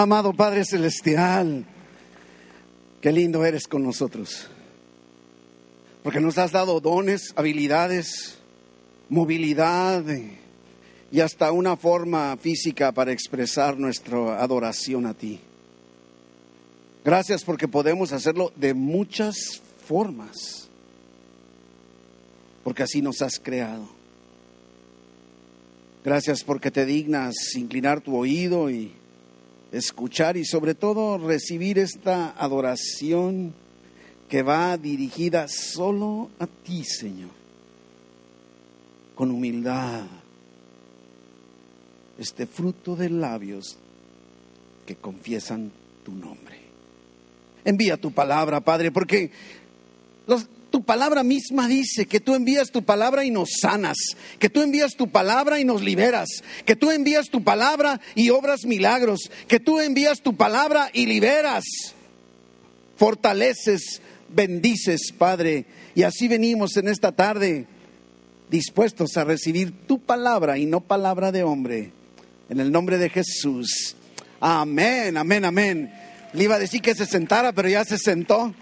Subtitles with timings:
[0.00, 1.64] Amado Padre Celestial,
[3.00, 4.46] qué lindo eres con nosotros.
[6.04, 8.38] Porque nos has dado dones, habilidades,
[9.08, 10.04] movilidad
[11.10, 15.40] y hasta una forma física para expresar nuestra adoración a ti.
[17.04, 20.68] Gracias porque podemos hacerlo de muchas formas.
[22.62, 23.88] Porque así nos has creado.
[26.04, 28.92] Gracias porque te dignas inclinar tu oído y
[29.72, 33.54] escuchar y sobre todo recibir esta adoración
[34.28, 37.30] que va dirigida solo a ti, Señor,
[39.14, 40.06] con humildad,
[42.18, 43.78] este fruto de labios
[44.86, 45.70] que confiesan
[46.04, 46.58] tu nombre.
[47.64, 49.30] Envía tu palabra, Padre, porque
[50.26, 53.96] los, tu palabra misma dice que tú envías tu palabra y nos sanas,
[54.38, 56.28] que tú envías tu palabra y nos liberas,
[56.64, 61.64] que tú envías tu palabra y obras milagros, que tú envías tu palabra y liberas,
[62.96, 65.66] fortaleces, bendices, Padre.
[65.94, 67.66] Y así venimos en esta tarde
[68.50, 71.92] dispuestos a recibir tu palabra y no palabra de hombre.
[72.50, 73.96] En el nombre de Jesús.
[74.40, 75.92] Amén, amén, amén.
[76.32, 78.54] Le iba a decir que se sentara, pero ya se sentó.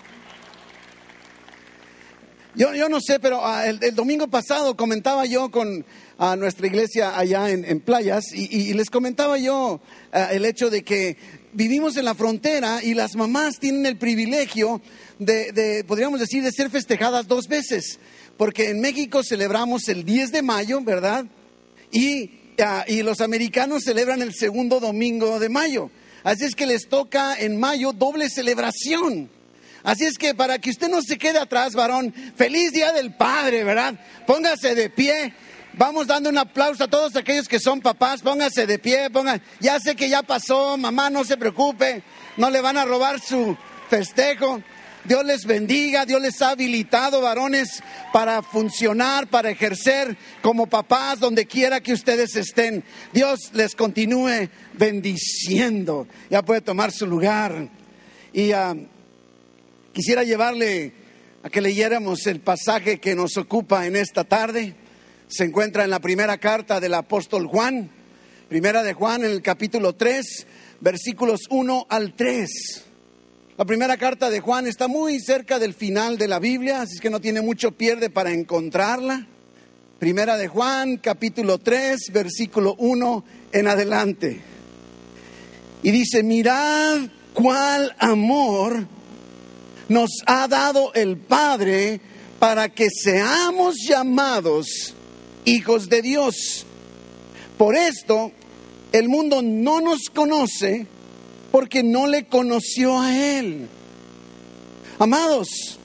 [2.57, 5.85] Yo, yo no sé, pero ah, el, domingo pasado comentaba yo con
[6.17, 11.19] a nuestra iglesia allá en, playas y, les comentaba yo ah, el hecho de que
[11.53, 14.81] vivimos en la frontera y las mamás tienen el privilegio
[15.19, 17.99] de, de, podríamos decir, de ser festejadas dos veces.
[18.39, 21.27] Porque en México celebramos el 10 de mayo, ¿verdad?
[21.93, 25.91] Y, ah, y los americanos celebran el segundo domingo de mayo.
[26.25, 29.36] Así es que les toca en mayo doble celebración.
[29.87, 33.63] Así es que para que usted no se quede atrás, varón, feliz día del Padre,
[33.63, 33.95] ¿verdad?
[34.27, 35.33] Póngase de pie.
[35.75, 39.79] Vamos dando un aplauso a todos aquellos que son papás, póngase de pie, pongan, ya
[39.79, 42.03] sé que ya pasó, mamá, no se preocupe,
[42.37, 43.57] no le van a robar su
[43.89, 44.61] festejo.
[45.05, 47.81] Dios les bendiga, Dios les ha habilitado varones
[48.13, 52.83] para funcionar, para ejercer como papás donde quiera que ustedes estén.
[53.13, 56.09] Dios les continúe bendiciendo.
[56.29, 57.69] Ya puede tomar su lugar.
[58.33, 58.75] Y ah,
[59.97, 60.93] Quisiera llevarle
[61.43, 64.75] a que leyéramos el pasaje que nos ocupa en esta tarde.
[65.27, 67.89] Se encuentra en la primera carta del apóstol Juan,
[68.47, 70.47] primera de Juan en el capítulo 3,
[70.83, 72.85] versículos 1 al 3.
[73.57, 77.09] La primera carta de Juan está muy cerca del final de la Biblia, así que
[77.09, 79.27] no tiene mucho pierde para encontrarla.
[79.99, 84.43] Primera de Juan, capítulo 3, versículo 1 en adelante.
[85.83, 86.99] Y dice, mirad
[87.33, 88.95] cuál amor
[89.89, 92.01] nos ha dado el Padre
[92.39, 94.95] para que seamos llamados
[95.45, 96.67] hijos de Dios.
[97.57, 98.33] Por esto,
[98.93, 100.87] el mundo no nos conoce
[101.51, 103.69] porque no le conoció a Él.
[104.99, 105.79] Amados,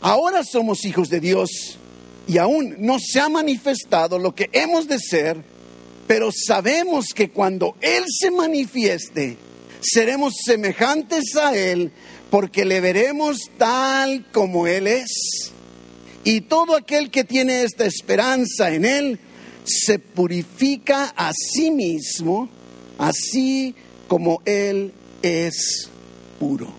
[0.00, 1.78] ahora somos hijos de Dios
[2.26, 5.42] y aún no se ha manifestado lo que hemos de ser,
[6.06, 9.36] pero sabemos que cuando Él se manifieste,
[9.80, 11.92] seremos semejantes a Él
[12.30, 15.52] porque le veremos tal como Él es.
[16.24, 19.18] Y todo aquel que tiene esta esperanza en Él
[19.64, 22.48] se purifica a sí mismo,
[22.98, 23.74] así
[24.08, 25.88] como Él es
[26.38, 26.72] puro.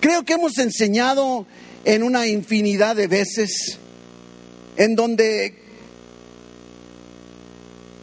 [0.00, 1.46] Creo que hemos enseñado
[1.84, 3.78] en una infinidad de veces
[4.76, 5.63] en donde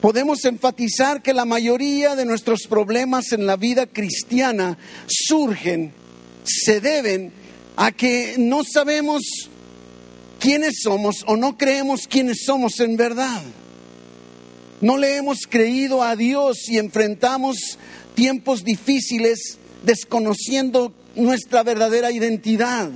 [0.01, 5.93] podemos enfatizar que la mayoría de nuestros problemas en la vida cristiana surgen
[6.43, 7.31] se deben
[7.75, 9.21] a que no sabemos
[10.39, 13.41] quiénes somos o no creemos quiénes somos en verdad.
[14.81, 17.77] No le hemos creído a Dios y enfrentamos
[18.15, 22.89] tiempos difíciles desconociendo nuestra verdadera identidad.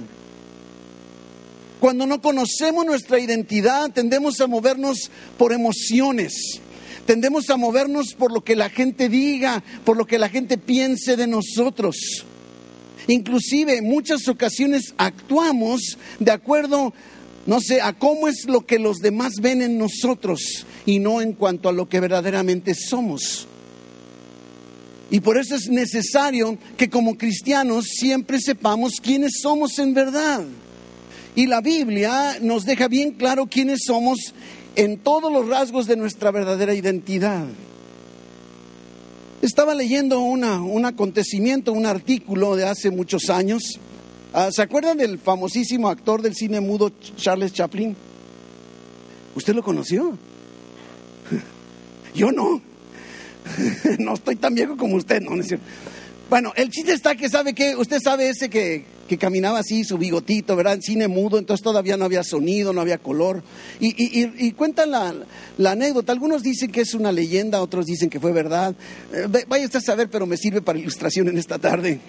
[1.79, 6.59] Cuando no conocemos nuestra identidad, tendemos a movernos por emociones,
[7.05, 11.15] tendemos a movernos por lo que la gente diga, por lo que la gente piense
[11.15, 12.25] de nosotros.
[13.07, 16.93] Inclusive en muchas ocasiones actuamos de acuerdo,
[17.45, 21.33] no sé, a cómo es lo que los demás ven en nosotros y no en
[21.33, 23.47] cuanto a lo que verdaderamente somos.
[25.11, 30.43] Y por eso es necesario que como cristianos siempre sepamos quiénes somos en verdad.
[31.35, 34.33] Y la Biblia nos deja bien claro quiénes somos
[34.75, 37.45] en todos los rasgos de nuestra verdadera identidad.
[39.41, 43.79] Estaba leyendo un acontecimiento, un artículo de hace muchos años.
[44.33, 47.95] Ah, ¿Se acuerdan del famosísimo actor del cine mudo Charles Chaplin?
[49.35, 50.17] ¿Usted lo conoció?
[52.15, 52.61] Yo no.
[53.99, 55.65] no estoy tan viejo como usted, no, no es cierto.
[56.27, 59.99] Bueno, el chiste está que sabe que, usted sabe ese que, que caminaba así, su
[59.99, 60.73] bigotito, ¿verdad?
[60.73, 63.43] En cine mudo, entonces todavía no había sonido, no había color.
[63.79, 65.13] Y, y, cuentan la,
[65.57, 66.11] la, anécdota.
[66.11, 68.75] Algunos dicen que es una leyenda, otros dicen que fue verdad.
[69.13, 71.99] Eh, vaya usted a saber, pero me sirve para ilustración en esta tarde.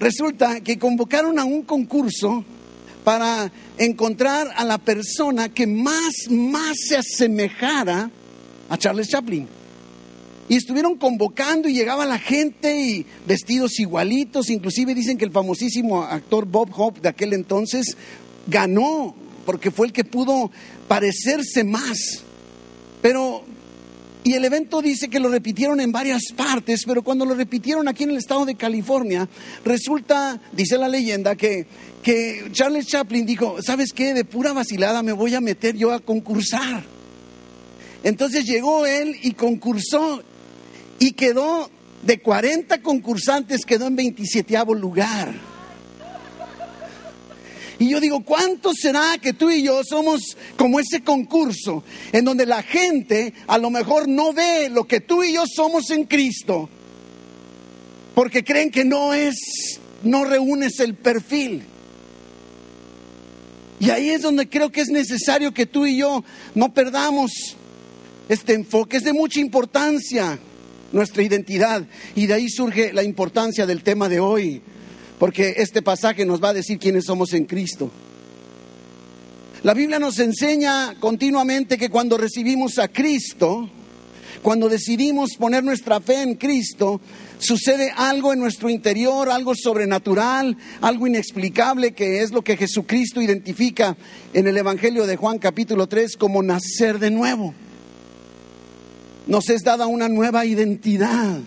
[0.00, 2.44] Resulta que convocaron a un concurso
[3.04, 8.10] para encontrar a la persona que más, más se asemejara
[8.70, 9.57] a Charles Chaplin.
[10.48, 14.48] Y estuvieron convocando y llegaba la gente y vestidos igualitos.
[14.48, 17.96] Inclusive dicen que el famosísimo actor Bob Hope de aquel entonces
[18.46, 19.14] ganó
[19.48, 20.50] porque fue el que pudo
[20.88, 22.22] parecerse más.
[23.00, 23.44] Pero,
[24.24, 28.04] y el evento dice que lo repitieron en varias partes, pero cuando lo repitieron aquí
[28.04, 29.28] en el estado de California,
[29.64, 31.66] resulta, dice la leyenda, que,
[32.02, 34.12] que Charles Chaplin dijo, ¿sabes qué?
[34.12, 36.84] De pura vacilada me voy a meter yo a concursar.
[38.02, 40.22] Entonces llegó él y concursó
[40.98, 41.70] y quedó
[42.02, 45.34] de 40 concursantes, quedó en 27 lugar.
[47.80, 52.44] Y yo digo, ¿cuánto será que tú y yo somos como ese concurso en donde
[52.44, 56.68] la gente a lo mejor no ve lo que tú y yo somos en Cristo?
[58.16, 61.62] Porque creen que no es, no reúnes el perfil.
[63.78, 66.24] Y ahí es donde creo que es necesario que tú y yo
[66.56, 67.30] no perdamos
[68.28, 68.96] este enfoque.
[68.96, 70.36] Es de mucha importancia
[70.92, 71.84] nuestra identidad.
[72.14, 74.62] Y de ahí surge la importancia del tema de hoy,
[75.18, 77.90] porque este pasaje nos va a decir quiénes somos en Cristo.
[79.62, 83.68] La Biblia nos enseña continuamente que cuando recibimos a Cristo,
[84.40, 87.00] cuando decidimos poner nuestra fe en Cristo,
[87.38, 93.96] sucede algo en nuestro interior, algo sobrenatural, algo inexplicable, que es lo que Jesucristo identifica
[94.32, 97.52] en el Evangelio de Juan capítulo 3 como nacer de nuevo
[99.28, 101.38] nos es dada una nueva identidad.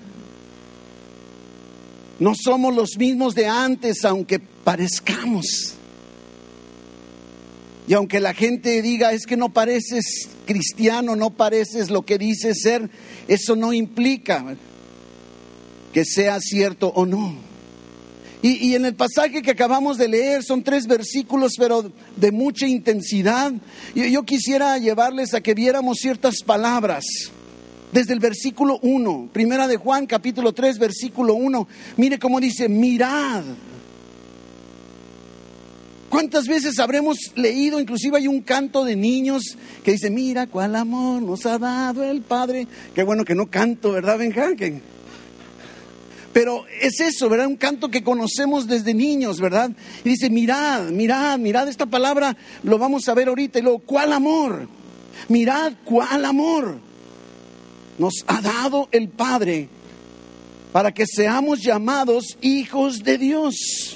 [2.19, 5.73] No somos los mismos de antes, aunque parezcamos.
[7.87, 12.61] Y aunque la gente diga, es que no pareces cristiano, no pareces lo que dices
[12.61, 12.89] ser,
[13.27, 14.55] eso no implica
[15.91, 17.35] que sea cierto o no.
[18.43, 23.53] Y, en el pasaje que acabamos de leer son tres versículos, pero de mucha intensidad.
[23.93, 27.05] yo quisiera llevarles a que viéramos ciertas palabras
[27.91, 31.67] desde el versículo 1, primera de Juan capítulo 3, versículo 1,
[31.97, 33.43] mire cómo dice, mirad.
[36.09, 37.79] ¿Cuántas veces habremos leído?
[37.79, 42.21] Inclusive hay un canto de niños que dice, mira cuál amor nos ha dado el
[42.21, 42.67] Padre.
[42.93, 44.81] Qué bueno que no canto, ¿verdad, Benjamín?
[46.33, 47.47] Pero es eso, ¿verdad?
[47.47, 49.71] Un canto que conocemos desde niños, ¿verdad?
[50.03, 53.59] Y dice, mirad, mirad, mirad esta palabra, lo vamos a ver ahorita.
[53.59, 54.67] Y luego, ¿cuál amor?
[55.27, 56.90] Mirad, ¿cuál amor?
[58.01, 59.69] Nos ha dado el Padre
[60.71, 63.95] para que seamos llamados hijos de Dios.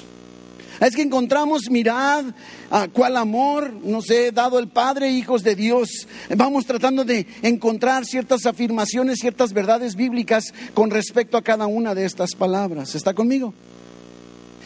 [0.78, 2.26] Es que encontramos, mirad,
[2.70, 6.06] a cuál amor nos ha dado el Padre, hijos de Dios.
[6.36, 12.04] Vamos tratando de encontrar ciertas afirmaciones, ciertas verdades bíblicas con respecto a cada una de
[12.04, 12.94] estas palabras.
[12.94, 13.54] ¿Está conmigo?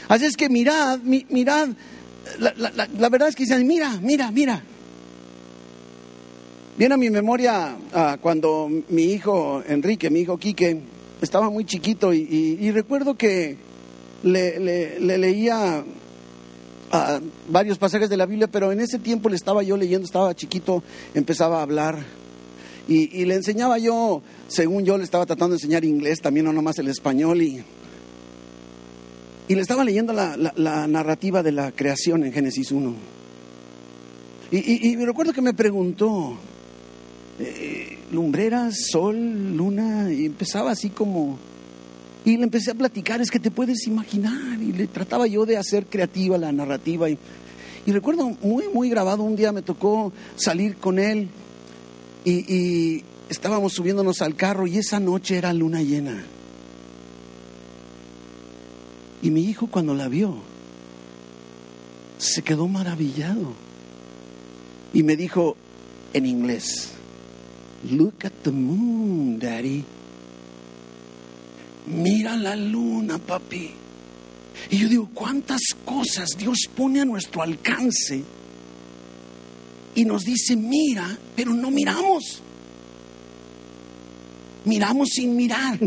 [0.09, 1.71] Así es que mirad, mirad,
[2.39, 4.63] la, verdad es que dicen, mira, mira, mira,
[6.81, 10.81] Viene a mi memoria ah, cuando mi hijo Enrique, mi hijo Quique,
[11.21, 13.59] estaba muy chiquito y, recuerdo que
[14.23, 15.85] le, leía
[16.91, 20.35] ah, varios pasajes de la Biblia, pero en ese tiempo le estaba yo leyendo, estaba
[20.35, 21.99] chiquito, empezaba a hablar
[22.89, 26.79] y, le enseñaba yo, según yo le estaba tratando de enseñar inglés, también no nomás
[26.79, 27.63] el español y,
[29.49, 32.95] y le estaba leyendo la, narrativa de la creación en Génesis 1.
[34.53, 36.39] Y, y recuerdo que me preguntó,
[37.41, 41.39] eh, lumbreras, sol, luna, y empezaba así como...
[42.23, 45.57] Y le empecé a platicar, es que te puedes imaginar, y le trataba yo de
[45.57, 47.09] hacer creativa la narrativa.
[47.09, 47.19] Y,
[47.87, 51.29] recuerdo muy, muy grabado, un día me tocó salir con él
[52.25, 56.23] y, y estábamos subiéndonos al carro y esa noche era luna llena.
[59.23, 60.37] Y mi hijo cuando la vio,
[62.19, 63.55] se quedó maravillado
[64.93, 65.57] y me dijo
[66.13, 66.93] en inglés,
[67.85, 69.85] Look at the moon, daddy.
[71.87, 73.71] Mira la luna, papi.
[74.71, 78.23] Y yo digo, ¿cuántas cosas Dios pone a nuestro alcance?
[79.95, 82.43] Y nos dice, mira, pero no miramos.
[84.65, 85.79] Miramos sin mirar.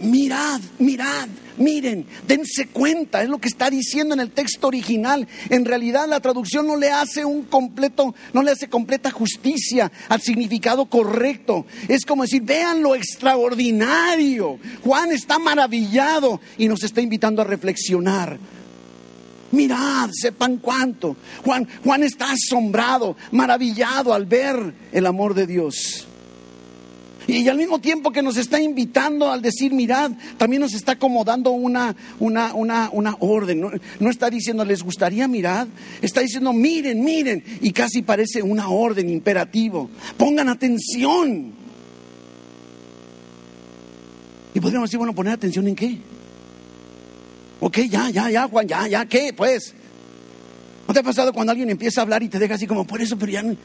[0.00, 5.26] Mirad, mirad, miren, dense cuenta, es lo que está diciendo en el texto original.
[5.48, 10.20] En realidad la traducción no le hace un completo, no le hace completa justicia al
[10.20, 11.66] significado correcto.
[11.88, 14.58] Es como decir, vean lo extraordinario.
[14.84, 18.38] Juan está maravillado y nos está invitando a reflexionar.
[19.52, 21.16] Mirad, sepan cuánto.
[21.44, 26.06] Juan, Juan está asombrado, maravillado al ver el amor de Dios.
[27.26, 31.24] Y al mismo tiempo que nos está invitando al decir, mirad, también nos está como
[31.24, 33.60] dando una, una, una, una orden.
[33.60, 35.68] No, no, está diciendo, les gustaría mirad,
[36.00, 37.44] está diciendo, miren, miren.
[37.60, 39.90] Y casi parece una orden imperativo.
[40.16, 41.52] Pongan atención.
[44.54, 45.98] Y podríamos decir, bueno, poner atención en qué?
[47.60, 49.32] Ok, ya, ya, ya, Juan, ya, ya, ¿qué?
[49.32, 49.74] Pues.
[50.86, 53.00] ¿No te ha pasado cuando alguien empieza a hablar y te deja así como, por
[53.00, 53.56] eso, pero ya no...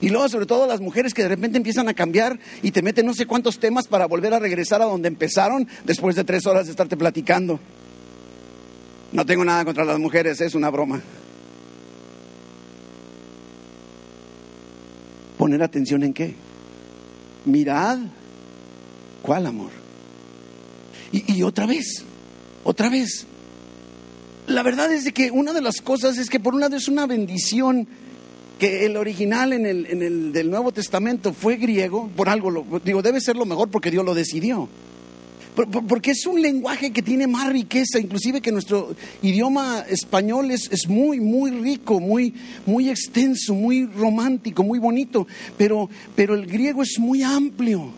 [0.00, 3.04] Y luego, sobre todo, las mujeres que de repente empiezan a cambiar y te meten
[3.04, 6.66] no sé cuántos temas para volver a regresar a donde empezaron después de tres horas
[6.66, 7.58] de estarte platicando.
[9.10, 11.00] No tengo nada contra las mujeres, es una broma.
[15.36, 16.34] Poner atención en qué?
[17.44, 17.98] Mirad,
[19.22, 19.70] ¿cuál amor?
[21.10, 22.04] Y, y otra vez,
[22.62, 23.26] otra vez.
[24.46, 26.86] La verdad es de que una de las cosas es que por un lado es
[26.86, 27.88] una bendición
[28.58, 32.64] que el original en el, en el del Nuevo Testamento fue griego, por algo, lo,
[32.84, 34.68] digo, debe ser lo mejor porque Dios lo decidió.
[35.88, 40.88] Porque es un lenguaje que tiene más riqueza, inclusive que nuestro idioma español es, es,
[40.88, 42.32] muy, muy rico, muy,
[42.64, 47.92] muy extenso, muy romántico, muy bonito, pero, pero el griego es muy amplio.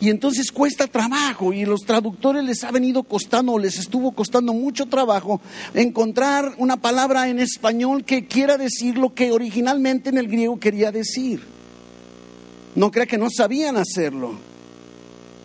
[0.00, 4.86] Y entonces cuesta trabajo y los traductores les ha venido costando, les estuvo costando mucho
[4.86, 5.40] trabajo
[5.74, 10.90] encontrar una palabra en español que quiera decir lo que originalmente en el griego quería
[10.90, 11.42] decir.
[12.74, 14.34] No crea que no sabían hacerlo.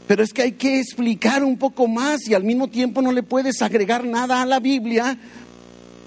[0.07, 3.23] Pero es que hay que explicar un poco más y al mismo tiempo no le
[3.23, 5.17] puedes agregar nada a la Biblia,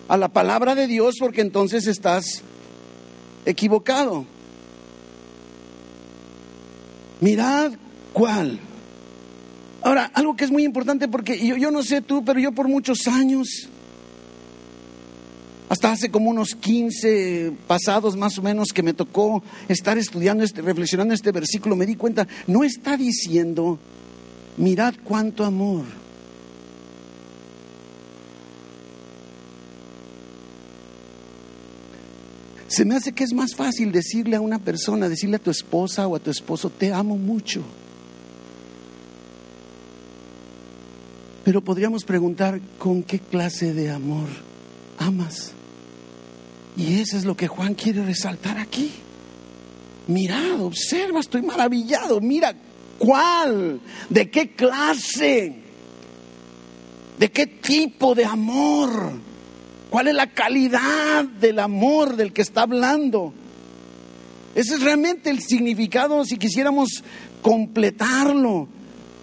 [0.08, 2.42] a la palabra de Dios, porque entonces estás
[3.44, 4.24] equivocado.
[7.20, 7.72] Mirad
[8.12, 8.60] ¿Cuál?
[9.82, 13.06] Ahora, algo que es muy importante porque yo, no sé tú, pero yo por muchos
[13.06, 13.68] años,
[15.68, 20.60] hasta hace como unos 15 pasados más o menos que me tocó estar estudiando, este,
[20.60, 23.78] reflexionando este versículo, me di cuenta, no está diciendo,
[24.58, 25.84] mirad cuánto amor.
[32.68, 36.06] Se me hace que es más fácil decirle a una persona, decirle a tu esposa
[36.06, 37.64] o a tu esposo, te amo mucho.
[41.44, 44.28] Pero podríamos preguntar, ¿con qué clase de amor
[44.98, 45.52] amas?
[46.76, 48.90] Y eso es lo que Juan quiere resaltar aquí.
[50.06, 52.20] Mirad, observa, estoy maravillado.
[52.20, 52.54] Mira,
[52.98, 53.80] ¿cuál?
[54.08, 55.54] ¿De qué clase?
[57.18, 59.12] ¿De qué tipo de amor?
[59.90, 63.32] ¿Cuál es la calidad del amor del que está hablando?
[64.54, 67.02] Ese es realmente el significado si quisiéramos
[67.42, 68.68] completarlo.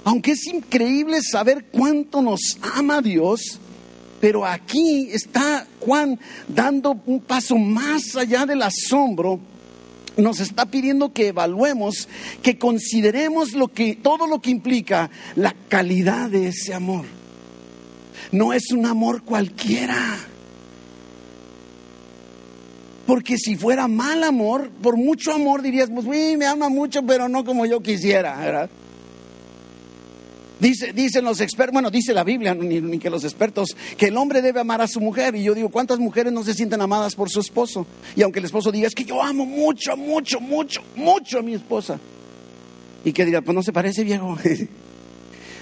[0.07, 3.59] Aunque es increíble saber cuánto nos ama Dios,
[4.21, 9.37] pero aquí está Juan dando un paso más allá del asombro.
[10.15, 12.07] Nos está pidiendo que evaluemos,
[12.41, 17.03] que consideremos lo que, todo lo que implica la calidad de ese amor.
[18.31, 20.19] No es un amor cualquiera.
[23.05, 27.43] Porque si fuera mal amor, por mucho amor dirías, pues, me ama mucho, pero no
[27.43, 28.69] como yo quisiera, ¿verdad?
[30.59, 34.41] Dice, dicen los expertos, bueno, dice la Biblia, ni, que los expertos, que el hombre
[34.41, 35.35] debe amar a su mujer.
[35.35, 37.85] Y yo digo, ¿cuántas mujeres no se sienten amadas por su esposo?
[38.15, 41.53] Y aunque el esposo diga, es que yo amo mucho, mucho, mucho, mucho a mi
[41.53, 41.99] esposa.
[43.05, 44.37] Y que dirá, pues no se parece viejo.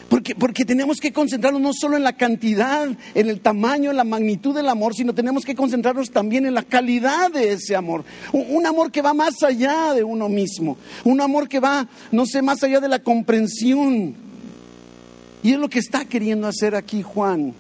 [0.10, 4.04] Porque, porque tenemos que concentrarnos no solo en la cantidad, en el tamaño, en la
[4.04, 8.06] magnitud del amor, sino tenemos que concentrarnos también en la calidad de ese amor.
[8.32, 10.78] Un, un, amor que va más allá de uno mismo.
[11.04, 14.25] Un amor que va, no sé, más allá de la comprensión.
[15.46, 17.54] Y es lo que está queriendo hacer aquí Juan.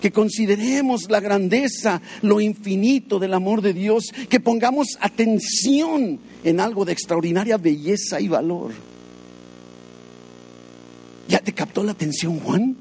[0.00, 6.84] Que consideremos la grandeza, lo infinito del amor de Dios, que pongamos atención en algo
[6.84, 8.72] de extraordinaria belleza y valor.
[11.28, 12.76] ¿Ya te captó la atención, Juan?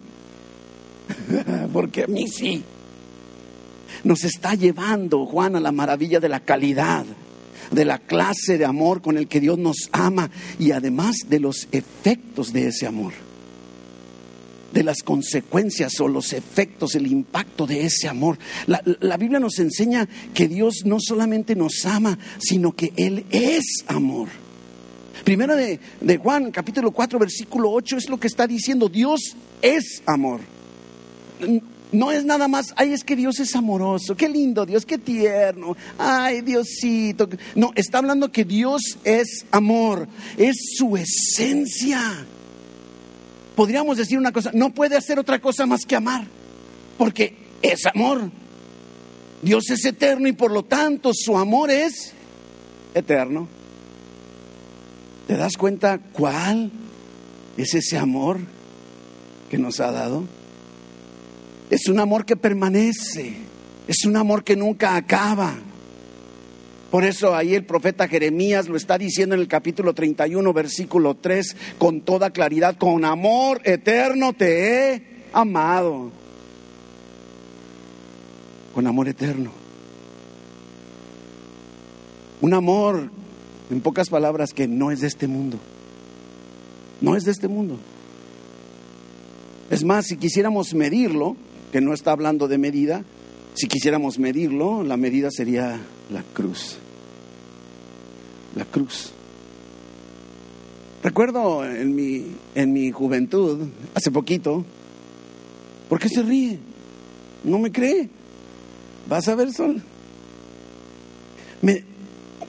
[1.71, 2.63] Porque a mí sí.
[4.03, 7.05] Nos está llevando, Juan, a la maravilla de la calidad,
[7.69, 11.67] de la clase de amor con el que Dios nos ama y además de los
[11.71, 13.13] efectos de ese amor
[14.71, 18.37] de las consecuencias o los efectos, el impacto de ese amor.
[18.67, 23.83] La, la, Biblia nos enseña que Dios no solamente nos ama, sino que Él es
[23.87, 24.29] amor.
[25.23, 28.89] Primera de, de Juan, capítulo 4, versículo 8, es lo que está diciendo.
[28.89, 30.41] Dios es amor.
[31.91, 35.75] No es nada más, ay, es que Dios es amoroso, qué lindo Dios, qué tierno,
[35.97, 37.27] ay, Diosito.
[37.55, 42.25] No, está hablando que Dios es amor, es su esencia.
[43.61, 46.25] Podríamos decir una cosa, no puede hacer otra cosa más que amar,
[46.97, 48.31] porque es amor.
[49.43, 52.11] Dios es eterno y por lo tanto su amor es
[52.95, 53.47] eterno.
[55.27, 56.71] ¿Te das cuenta cuál
[57.55, 58.39] es ese amor
[59.51, 60.23] que nos ha dado?
[61.69, 63.35] Es un amor que permanece,
[63.87, 65.53] es un amor que nunca acaba.
[66.91, 71.55] Por eso ahí el profeta Jeremías lo está diciendo en el capítulo 31, versículo 3,
[71.77, 76.11] con toda claridad, con amor eterno te he amado.
[78.75, 79.51] Con amor eterno.
[82.41, 83.09] Un amor,
[83.69, 85.59] en pocas palabras, que no es de este mundo.
[86.99, 87.79] No es de este mundo.
[89.69, 91.37] Es más, si quisiéramos medirlo,
[91.71, 93.05] que no está hablando de medida.
[93.53, 95.79] Si quisiéramos medirlo, la medida sería
[96.11, 96.77] la cruz.
[98.55, 99.11] La cruz.
[101.03, 104.63] Recuerdo en mi, en mi juventud, hace poquito,
[105.89, 106.59] ¿por qué se ríe?
[107.43, 108.09] ¿No me cree?
[109.07, 109.81] ¿Vas a ver sol?
[111.61, 111.83] Me,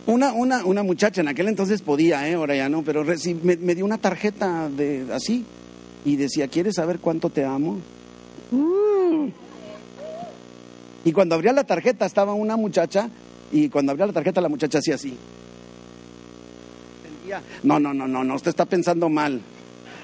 [0.06, 2.34] una, una, una muchacha en aquel entonces podía, ¿eh?
[2.34, 5.46] ahora ya no, pero me, me dio una tarjeta de así
[6.04, 7.78] y decía, ¿quieres saber cuánto te amo?
[8.50, 9.28] Mm.
[11.04, 13.08] Y cuando abría la tarjeta estaba una muchacha
[13.52, 15.16] y cuando abría la tarjeta la muchacha hacía así.
[17.62, 19.40] No, no, no, no, no, usted está pensando mal.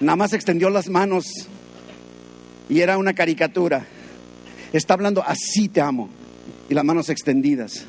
[0.00, 1.26] Nada más extendió las manos
[2.69, 3.87] y era una caricatura.
[4.73, 6.09] Está hablando así te amo
[6.69, 7.85] y las manos extendidas.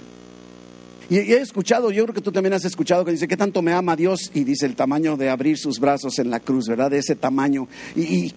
[1.09, 3.73] Y, he escuchado, yo creo que tú también has escuchado que dice, ¿qué tanto me
[3.73, 4.31] ama Dios?
[4.33, 6.91] Y dice el tamaño de abrir sus brazos en la cruz, ¿verdad?
[6.91, 7.67] De ese tamaño.
[7.95, 8.33] y,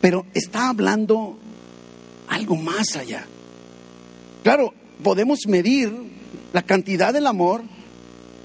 [0.00, 1.38] pero está hablando
[2.28, 3.26] algo más allá.
[4.42, 4.72] Claro,
[5.02, 6.09] podemos medir
[6.52, 7.62] la cantidad del amor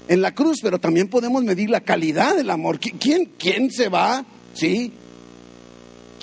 [0.08, 2.78] en la cruz, pero también podemos medir la calidad del amor.
[2.78, 4.24] ¿Quién, quién se va?
[4.54, 4.92] ¿Sí?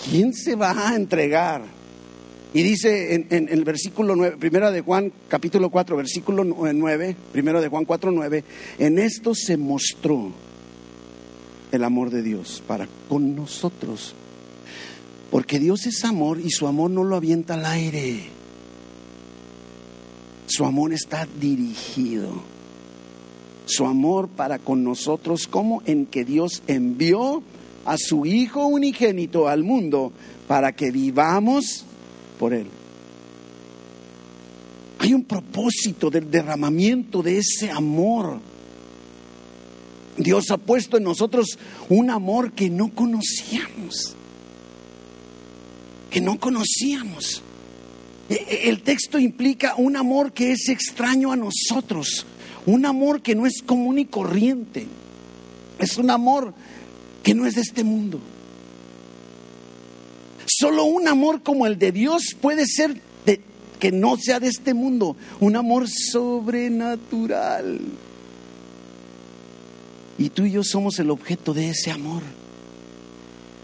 [0.10, 1.64] ¿Quién se va a entregar?
[2.54, 7.68] Y dice en, el versículo 9, primera de Juan, capítulo 4, versículo 9, primero de
[7.68, 8.44] Juan 4, 9,
[8.78, 10.32] en esto se mostró
[11.72, 14.16] el amor de Dios para con nosotros
[15.34, 18.20] porque Dios es amor y su amor no lo avienta al aire.
[20.56, 22.30] Su amor está dirigido.
[23.66, 27.42] Su amor para con nosotros, como en que Dios envió
[27.86, 30.12] a su Hijo unigénito al mundo
[30.48, 31.86] para que vivamos
[32.38, 32.68] por Él.
[35.00, 38.40] Hay un propósito del derramamiento de ese amor.
[40.18, 41.58] Dios ha puesto en nosotros
[41.90, 44.16] un amor que no conocíamos
[46.14, 47.42] que no conocíamos.
[48.36, 52.26] El texto implica un amor que es extraño a nosotros,
[52.66, 54.88] un amor que no es común y corriente,
[55.80, 56.54] es un amor
[57.22, 58.20] que no es de este mundo.
[60.46, 63.42] Solo un amor como el de Dios puede ser de,
[63.80, 67.80] que no sea de este mundo, un amor sobrenatural.
[70.18, 72.24] Y tú y yo somos el objeto de ese amor.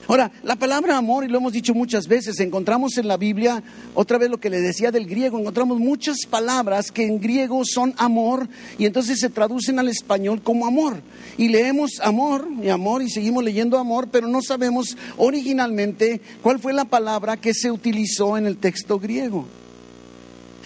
[0.09, 3.61] Ahora, la palabra amor, y lo hemos dicho muchas veces, encontramos en la Biblia,
[3.93, 7.93] otra vez lo que le decía del griego, encontramos muchas palabras que en griego son
[7.95, 10.99] amor y entonces se traducen al español como amor.
[11.37, 16.73] Y leemos amor y amor y seguimos leyendo amor, pero no sabemos originalmente cuál fue
[16.73, 19.45] la palabra que se utilizó en el texto griego.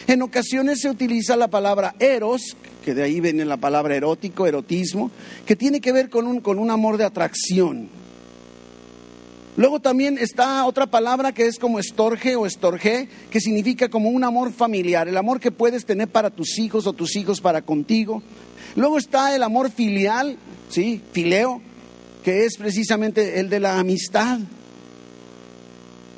[0.07, 5.11] En ocasiones se utiliza la palabra eros, que de ahí viene la palabra erótico, erotismo,
[5.45, 8.02] que tiene que ver con un, con un amor de atracción
[9.55, 14.23] Luego también está otra palabra que es como estorge o estorge, que significa como un
[14.23, 18.23] amor familiar, el amor que puedes tener para tus hijos o tus hijos para contigo.
[18.75, 20.37] Luego está el amor filial,
[20.69, 21.01] ¿sí?
[21.11, 21.61] Fileo,
[22.23, 24.39] que es precisamente el de la amistad.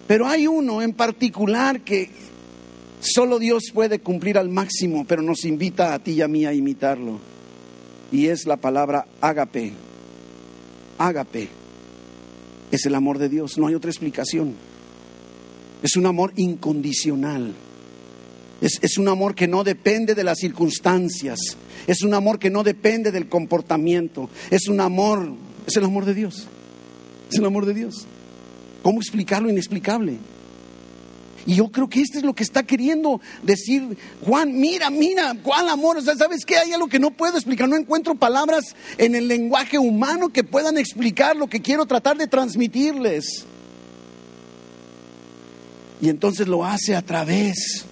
[0.08, 2.10] Pero hay uno en particular que
[3.02, 6.54] solo Dios puede cumplir al máximo, pero nos invita a ti y a mí a
[6.54, 7.20] imitarlo.
[8.14, 9.74] Y es la palabra ágape.
[10.98, 11.65] Ágape
[12.76, 14.56] es el amor de Dios, no hay otra explicación.
[15.84, 17.54] Es un amor incondicional.
[18.62, 21.38] Es, es, un amor que no depende de las circunstancias.
[21.86, 24.30] Es un amor que no depende del comportamiento.
[24.50, 25.34] Es un amor,
[25.68, 26.48] es el amor de Dios.
[27.30, 28.06] Es el amor de Dios.
[28.82, 30.18] ¿Cómo explicar lo inexplicable?
[31.46, 34.60] Y yo creo que esto es lo que está queriendo decir Juan.
[34.60, 35.98] Mira, mira, cuál amor.
[35.98, 36.58] O sea, ¿sabes qué?
[36.58, 37.70] Hay algo que no puedo explicar.
[37.70, 42.28] No encuentro palabras en el lenguaje humano que puedan explicar lo que quiero tratar de
[42.28, 43.46] transmitirles.
[46.02, 47.86] Y entonces lo hace a través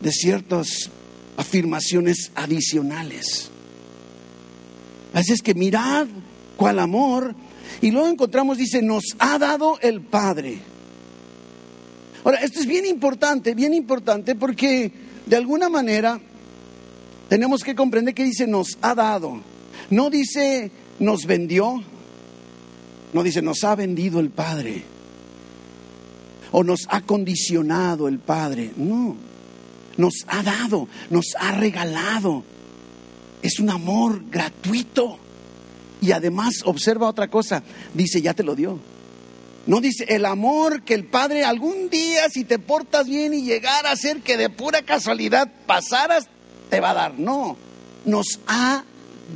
[0.00, 0.90] de ciertas
[1.36, 3.50] afirmaciones adicionales.
[5.14, 6.06] Así es que mirad
[6.56, 7.34] cuál amor.
[7.80, 10.58] Y luego encontramos, dice, nos ha dado el Padre.
[12.24, 14.92] Ahora, esto es bien importante, bien importante, porque
[15.26, 16.20] de alguna manera
[17.28, 19.40] tenemos que comprender que dice nos ha dado.
[19.90, 21.82] No dice nos vendió,
[23.12, 24.84] no dice nos ha vendido el Padre.
[26.52, 28.72] O nos ha condicionado el Padre.
[28.76, 29.16] No,
[29.96, 32.44] nos ha dado, nos ha regalado.
[33.40, 35.18] Es un amor gratuito.
[36.02, 37.62] Y además observa otra cosa,
[37.94, 38.78] dice, ya te lo dio.
[39.66, 43.92] No dice, el amor que el Padre algún día, si te portas bien y llegara
[43.92, 46.26] a ser que de pura casualidad pasaras,
[46.68, 47.18] te va a dar.
[47.18, 47.56] No,
[48.04, 48.82] nos ha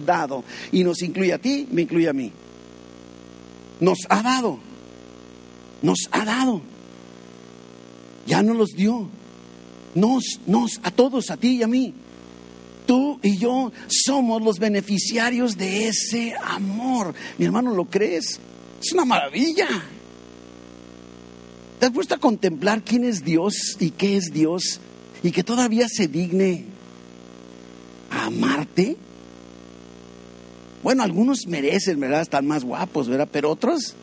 [0.05, 0.42] dado.
[0.72, 2.33] Y nos incluye a ti, me incluye a mí.
[3.79, 4.59] Nos ha dado.
[5.83, 6.62] Nos ha dado.
[8.26, 9.09] Ya nos los dio.
[9.94, 11.94] Nos, nos, a todos, a ti y a mí.
[12.87, 17.14] Tú y yo somos los beneficiarios de ese amor.
[17.37, 18.38] Mi hermano, ¿lo crees?
[18.81, 19.66] Es una maravilla.
[21.81, 24.81] ¿Te has puesto a contemplar quién es Dios y qué es Dios?
[25.22, 26.64] Y que todavía se digne
[28.11, 28.96] a amarte.
[30.83, 32.22] Bueno, algunos merecen, ¿verdad?
[32.22, 33.29] Están más guapos, ¿verdad?
[33.31, 33.94] Pero otros,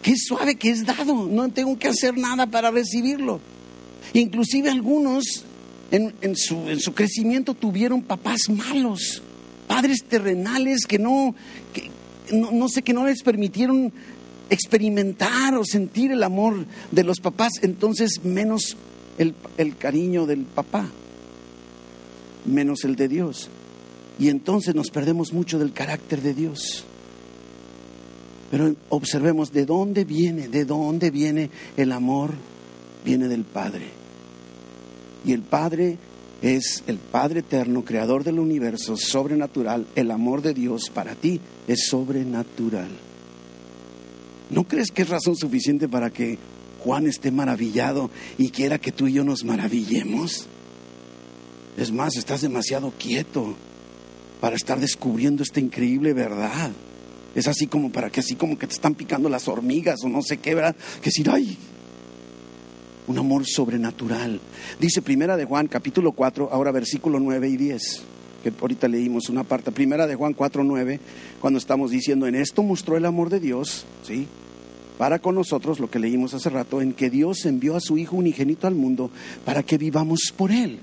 [0.00, 1.26] qué suave que es dado.
[1.26, 3.40] No tengo que hacer nada para recibirlo.
[4.14, 5.44] Inclusive algunos
[5.92, 9.22] en, su, crecimiento tuvieron papás malos,
[9.68, 11.34] padres terrenales que no,
[12.32, 13.92] no, sé, que no les permitieron
[14.48, 18.76] experimentar o sentir el amor de los papás, entonces menos
[19.18, 20.88] el, el cariño del papá,
[22.46, 23.50] menos el de Dios.
[24.18, 26.84] Y entonces nos perdemos mucho del carácter de Dios.
[28.50, 32.32] Pero observemos de dónde viene, de dónde viene el amor,
[33.04, 34.01] viene del Padre.
[35.24, 35.98] Y el Padre
[36.42, 39.86] es el Padre eterno, creador del universo, sobrenatural.
[39.94, 42.90] El amor de Dios para ti es sobrenatural.
[44.50, 46.38] ¿No crees que es razón suficiente para que
[46.80, 50.46] Juan esté maravillado y quiera que tú y yo nos maravillemos?
[51.76, 53.54] Es más, estás demasiado quieto
[54.40, 56.72] para estar descubriendo esta increíble verdad.
[57.34, 60.20] Es así como para que así como que te están picando las hormigas o no
[60.20, 60.50] sé qué.
[61.00, 61.56] Que decir, ay,
[63.06, 64.40] un amor sobrenatural.
[64.78, 68.02] Dice Primera de Juan, capítulo 4, ahora versículo 9 y 10,
[68.42, 69.72] que ahorita leímos una parte.
[69.72, 71.00] Primera de Juan 4, 9,
[71.40, 74.26] cuando estamos diciendo, en esto mostró el amor de Dios, ¿sí?
[74.98, 78.16] Para con nosotros, lo que leímos hace rato, en que Dios envió a su Hijo
[78.16, 79.10] unigénito al mundo
[79.44, 80.78] para que vivamos por Él.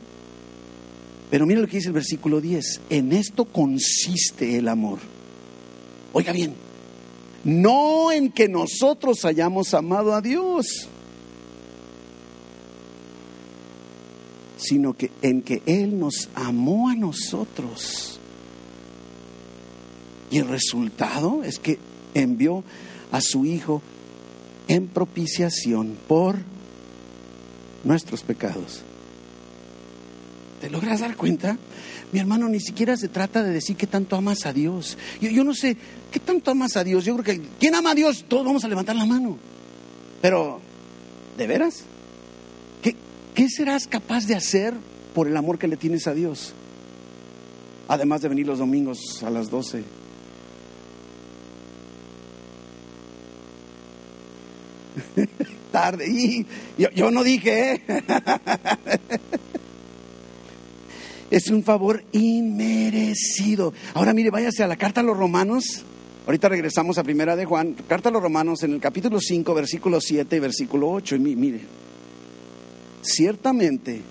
[1.30, 5.00] Pero mira lo que dice el versículo 10, en esto consiste el amor.
[6.12, 6.54] Oiga bien,
[7.44, 10.90] no en que nosotros hayamos amado a Dios
[14.70, 18.20] sino que en que Él nos amó a nosotros.
[20.30, 21.80] Y el resultado es que
[22.14, 22.64] envió
[23.12, 23.82] a su Hijo
[24.68, 26.38] en propiciación por
[27.84, 28.82] nuestros pecados.
[30.62, 31.58] ¿Te logras dar cuenta?
[32.12, 35.00] Mi hermano, ni siquiera se trata de decir que tanto amas a Dios.
[35.20, 35.78] Yo, yo no sé,
[36.12, 37.06] ¿qué tanto amas a Dios?
[37.06, 38.26] Yo creo que, ¿quién ama a Dios?
[38.28, 39.38] Todos vamos a levantar la mano.
[40.22, 40.60] Pero,
[41.38, 41.86] ¿de veras?
[43.40, 44.74] ¿Qué serás capaz de hacer
[45.16, 46.52] por el amor que le tienes a Dios?
[47.88, 49.82] Además de venir los domingos a las 12.
[55.72, 56.06] Tarde.
[56.10, 56.46] Y
[56.94, 57.76] yo, no dije.
[57.76, 57.82] ¿eh?
[61.32, 63.74] es un favor inmerecido.
[63.94, 65.86] Ahora mire, váyase a la carta a los romanos.
[66.26, 67.74] Ahorita regresamos a primera de Juan.
[67.88, 71.16] Carta a los romanos en el capítulo 5, versículo 7 y versículo 8.
[71.16, 71.89] Y mire
[73.02, 74.02] ciertamente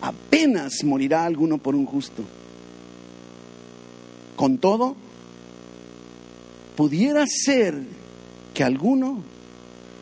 [0.00, 2.22] apenas morirá alguno por un justo.
[4.36, 4.96] Con todo,
[6.76, 7.74] pudiera ser
[8.54, 9.22] que alguno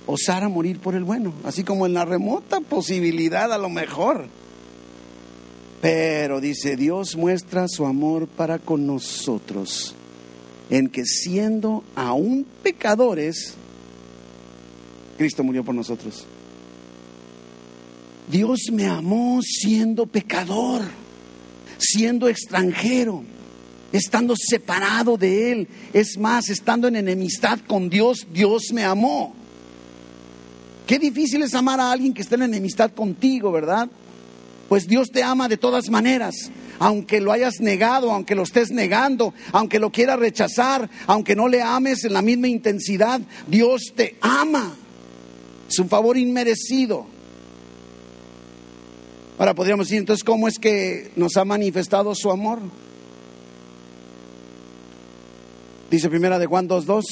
[0.06, 4.28] osara morir por el bueno, así como en la remota posibilidad a lo mejor.
[5.80, 9.94] Pero dice, Dios muestra su amor para con nosotros,
[10.70, 13.54] en que siendo aún pecadores,
[15.16, 16.26] Cristo murió por nosotros.
[18.28, 20.82] Dios me amó siendo pecador,
[21.78, 23.24] siendo extranjero.
[23.92, 25.68] estando separado de Él.
[25.92, 29.34] Es más, estando en enemistad con Dios, Dios me amó.
[30.86, 33.88] Qué difícil es amar a alguien que está en enemistad contigo, ¿verdad?
[34.68, 39.32] Pues Dios te ama de todas maneras, aunque lo hayas negado, aunque lo estés negando,
[39.52, 44.76] aunque lo quieras rechazar, aunque no le ames en la misma intensidad, Dios te ama.
[45.68, 47.15] Es un favor inmerecido.
[49.38, 52.58] Ahora podríamos decir entonces, ¿cómo es que nos ha manifestado su amor?
[55.90, 57.02] Dice primera de Juan 2.2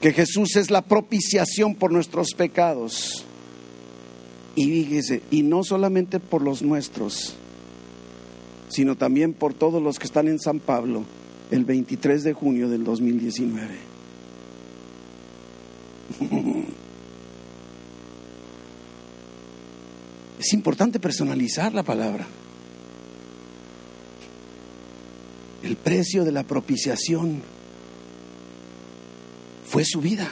[0.00, 3.24] que Jesús es la propiciación por nuestros pecados.
[4.54, 7.36] Y fíjese, y no solamente por los nuestros,
[8.68, 11.04] sino también por todos los que están en San Pablo
[11.50, 13.78] el 23 de junio del 2019.
[20.38, 22.26] Es importante personalizar la palabra.
[25.62, 27.42] El precio de la propiciación
[29.66, 30.28] fue su vida,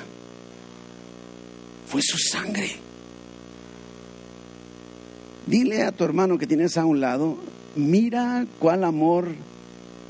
[1.87, 2.71] fue su sangre.
[5.47, 7.39] Dile a tu hermano que tienes a un lado,
[7.75, 9.29] mira cuál amor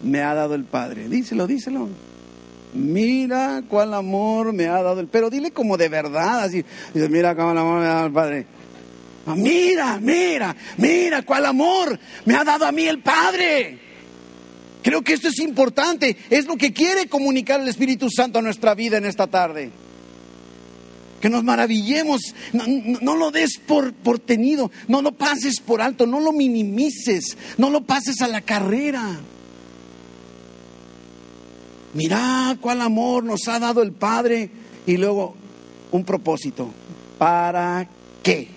[0.02, 1.08] me ha dado el Padre.
[1.08, 1.88] Díselo, díselo.
[2.74, 6.64] Mira cuál amor me ha dado el Pero dile como de verdad, así.
[6.92, 8.46] Dice, mira cuál amor me ha dado el Padre.
[9.34, 13.80] Mira, mira, mira cuál amor me ha dado a mí el Padre.
[14.82, 18.74] Creo que esto es importante, es lo que quiere comunicar el Espíritu Santo a nuestra
[18.76, 19.72] vida en esta tarde.
[21.20, 22.20] Que nos maravillemos,
[22.52, 27.68] no, lo des por, por tenido, no lo pases por alto, no lo minimices, no
[27.70, 29.18] lo pases a la carrera.
[31.94, 34.50] Mira cuál amor nos ha dado el Padre
[34.86, 35.34] y luego
[35.90, 36.70] un propósito.
[37.18, 37.88] ¿Para
[38.22, 38.55] qué?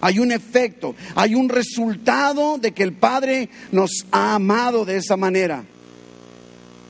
[0.00, 5.16] Hay un efecto, hay un resultado de que el Padre nos ha amado de esa
[5.16, 5.64] manera.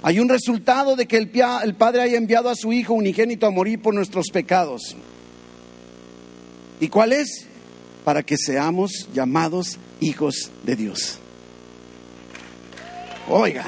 [0.02, 1.30] Hay un resultado de que el,
[1.64, 4.96] el, Padre haya enviado a su Hijo unigénito a morir por nuestros pecados.
[6.80, 7.46] ¿Y cuál es?
[8.04, 11.18] Para que seamos llamados hijos de Dios.
[13.28, 13.66] Oiga.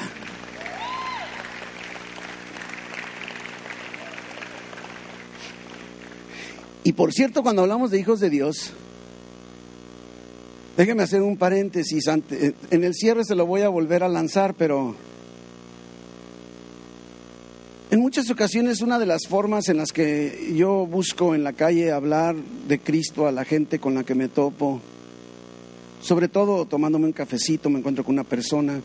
[6.83, 8.73] Y por cierto, cuando hablamos de hijos de Dios,
[10.77, 12.07] Déjeme hacer un paréntesis.
[12.07, 14.95] Eh, en el cierre se lo voy a volver a lanzar, pero
[17.89, 21.91] en muchas ocasiones una de las formas en las que yo busco en la calle
[21.91, 24.79] hablar de Cristo a la gente con la que me topo,
[25.99, 28.79] sobre todo tomándome un cafecito, me encuentro con una persona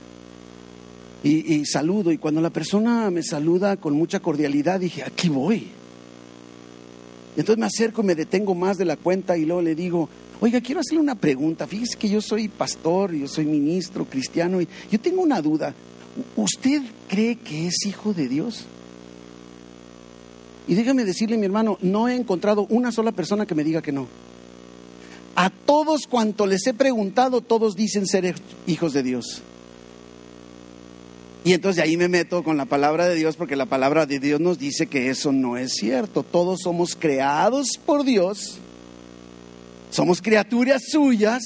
[1.22, 5.68] y, y saludo y cuando la persona me saluda con mucha cordialidad dije, aquí voy.
[7.37, 10.09] Entonces me acerco y me detengo más de la cuenta y luego le digo,
[10.40, 11.66] Oiga, quiero hacerle una pregunta.
[11.66, 15.75] Fíjese que yo soy pastor, yo soy ministro cristiano y yo tengo una duda.
[16.37, 18.64] ¿Usted cree que es hijo de Dios?
[20.68, 23.92] Y déjame decirle, mi hermano, no he encontrado una sola persona que me diga que
[23.92, 24.09] no.
[25.37, 28.35] A todos cuanto les he preguntado, todos dicen ser
[28.66, 29.42] hijos de Dios.
[31.44, 34.40] Y entonces ahí me meto con la palabra de Dios porque la palabra de Dios
[34.40, 36.25] nos dice que eso no es cierto.
[36.25, 38.59] Todos somos creados por Dios
[39.96, 41.42] somos criaturas suyas,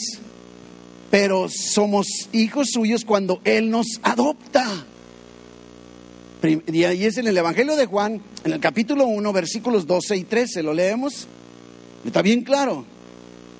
[1.09, 4.67] pero somos hijos suyos cuando Él nos adopta.
[6.43, 10.65] Y es en el Evangelio de Juan, en el capítulo 1, versículos 12 y 13,
[10.65, 11.29] ¿lo leemos?
[12.05, 12.85] Está bien claro.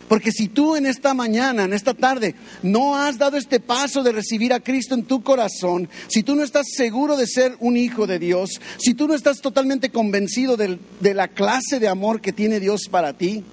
[0.09, 4.11] Porque si tú en esta mañana, en esta tarde, no has dado este paso de
[4.11, 8.09] recibir a Cristo en tu corazón, si tú no estás seguro de ser un hijo
[8.09, 12.33] de Dios, si tú no estás totalmente convencido de, de la clase de amor que
[12.33, 13.45] tiene Dios para ti,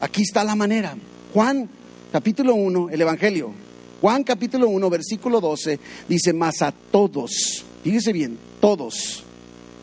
[0.00, 0.96] Aquí está la manera.
[1.32, 1.68] Juan
[2.12, 3.52] capítulo 1, el Evangelio.
[4.00, 9.24] Juan capítulo 1, versículo 12, dice, más a todos, fíjese bien, todos,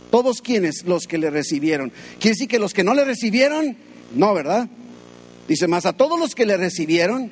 [0.09, 1.91] todos quienes, los que le recibieron.
[2.17, 3.75] Quiere decir que los que no le recibieron,
[4.15, 4.69] no, ¿verdad?
[5.49, 7.29] Dice, más a todos los que le recibieron,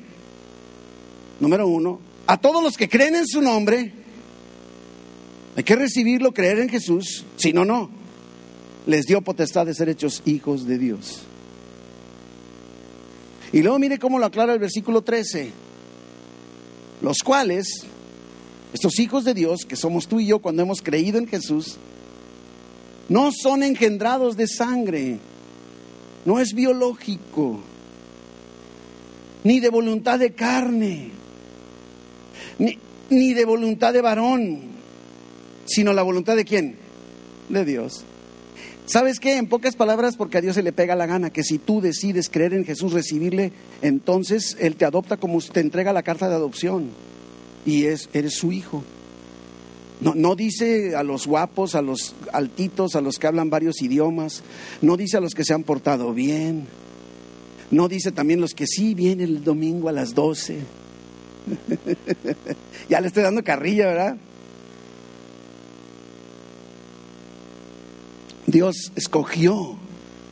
[1.40, 3.92] número uno, a todos los que creen en su nombre,
[5.56, 7.88] hay que recibirlo, creer en Jesús, si no, no,
[8.86, 11.22] les dio potestad de ser hechos hijos de Dios.
[13.54, 15.52] Y luego mire cómo lo aclara el versículo 13.
[17.02, 17.86] Los cuales,
[18.72, 21.76] estos hijos de Dios, que somos tú y yo cuando hemos creído en Jesús,
[23.08, 25.18] no son engendrados de sangre,
[26.24, 27.60] no es biológico,
[29.44, 31.10] ni de voluntad de carne,
[32.58, 32.76] ni,
[33.08, 34.62] ni de voluntad de varón,
[35.64, 36.76] sino la voluntad de quién?
[37.48, 38.04] De Dios.
[38.86, 39.38] ¿Sabes qué?
[39.38, 42.28] En pocas palabras, porque a Dios se le pega la gana, que si tú decides
[42.28, 46.90] creer en Jesús, recibirle, entonces Él te adopta como te entrega la carta de adopción.
[47.64, 48.84] y es, eres su hijo.
[50.00, 54.42] No, no, dice a los guapos, a los altitos, a los que hablan varios idiomas,
[54.82, 56.66] no dice a los que se han portado bien,
[57.70, 60.58] no dice también los que sí vienen el domingo a las 12.
[62.88, 64.16] ya le estoy dando carrilla, ¿verdad?
[68.46, 69.76] Dios escogió,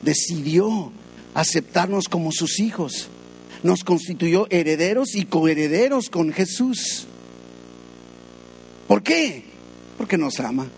[0.02, 0.92] decidió
[1.34, 3.08] aceptarnos como sus hijos.
[3.62, 7.06] Nos constituyó herederos y coherederos con Jesús.
[8.88, 9.44] ¿Por qué?
[9.96, 10.68] Porque nos ama.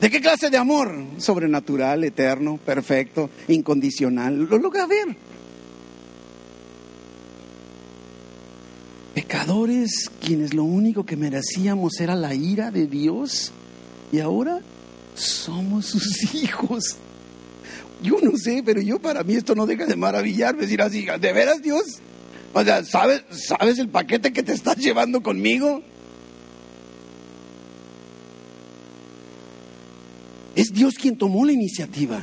[0.00, 0.94] ¿De qué clase de amor?
[1.18, 4.48] Sobrenatural, eterno, perfecto, incondicional.
[4.48, 5.16] Lo logra ver.
[9.14, 13.52] Pecadores quienes lo único que merecíamos era la ira de Dios
[14.12, 14.60] y ahora
[15.18, 16.96] somos sus hijos.
[18.02, 21.32] Yo no sé, pero yo para mí esto no deja de maravillarme, decir así, ¿de
[21.32, 21.82] veras Dios?
[22.52, 25.82] O sea, ¿sabes, ¿sabes el paquete que te estás llevando conmigo?
[30.54, 32.22] Es Dios quien tomó la iniciativa.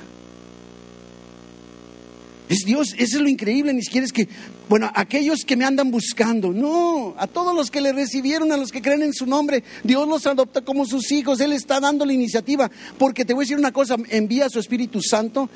[2.49, 4.27] Es Dios, eso es lo increíble, ni siquiera es que,
[4.67, 8.71] bueno, aquellos que me andan buscando, no, a todos los que le recibieron, a los
[8.71, 12.13] que creen en su nombre, Dios los adopta como sus hijos, Él está dando la
[12.13, 15.49] iniciativa, porque te voy a decir una cosa, envía a su Espíritu Santo,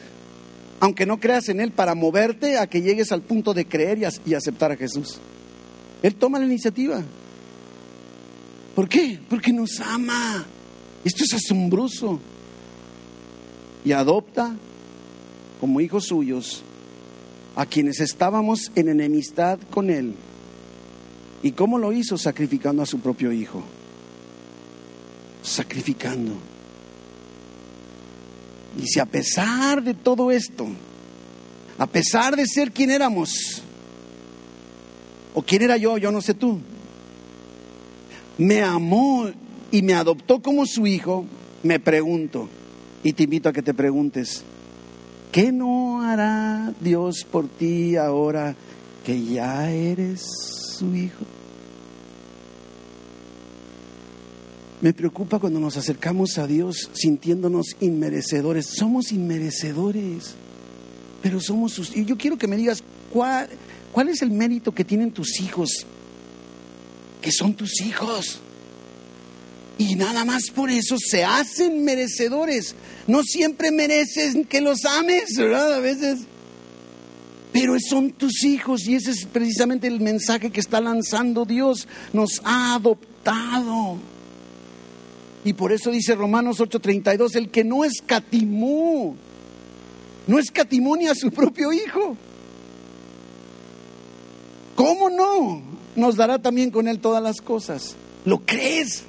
[0.80, 4.34] aunque no creas en Él, para moverte a que llegues al punto de creer y,
[4.34, 5.20] aceptar a Jesús.
[6.04, 7.02] Él toma la iniciativa.
[8.76, 9.20] ¿Por qué?
[9.28, 10.46] Porque nos ama.
[11.04, 12.20] Esto es asombroso.
[13.84, 14.56] Y adopta
[15.60, 16.64] como hijos suyos
[17.60, 20.16] a quienes estábamos en enemistad con Él.
[21.44, 22.18] ¿Y cómo lo hizo?
[22.18, 23.62] Sacrificando a su propio Hijo.
[25.44, 26.32] Sacrificando.
[28.82, 30.68] Y si a pesar de todo esto,
[31.78, 33.62] a pesar de ser quien éramos,
[35.34, 36.62] o quién era yo, yo no sé tú,
[38.38, 39.30] me amó
[39.70, 41.26] y me adoptó como su hijo,
[41.64, 42.48] me pregunto,
[43.04, 44.46] y te invito a que te preguntes,
[45.32, 48.56] ¿Qué no hará Dios por ti ahora
[49.06, 50.26] que ya eres
[50.78, 51.24] su hijo?
[54.82, 58.66] Me preocupa cuando nos acercamos a Dios sintiéndonos inmerecedores.
[58.66, 60.36] Somos inmerecedores,
[61.22, 61.96] pero somos sus...
[61.96, 63.50] Y yo quiero que me digas, ¿cuál,
[63.92, 65.86] ¿cuál es el mérito que tienen tus hijos?
[67.22, 68.40] Que son tus hijos.
[69.80, 72.76] Y nada más por eso se hacen merecedores.
[73.08, 75.74] No siempre mereces que los ames, ¿verdad?
[75.74, 76.20] A veces.
[77.54, 81.88] Pero son tus hijos y ese es precisamente el mensaje que está lanzando Dios.
[82.12, 83.98] Nos ha adoptado.
[85.46, 89.16] Y por eso dice Romanos 8:32, el que no escatimó,
[90.28, 92.18] no escatimó ni a su propio hijo.
[94.76, 95.62] ¿Cómo no?
[95.96, 97.96] Nos dará también con él todas las cosas.
[98.26, 99.06] ¿Lo crees?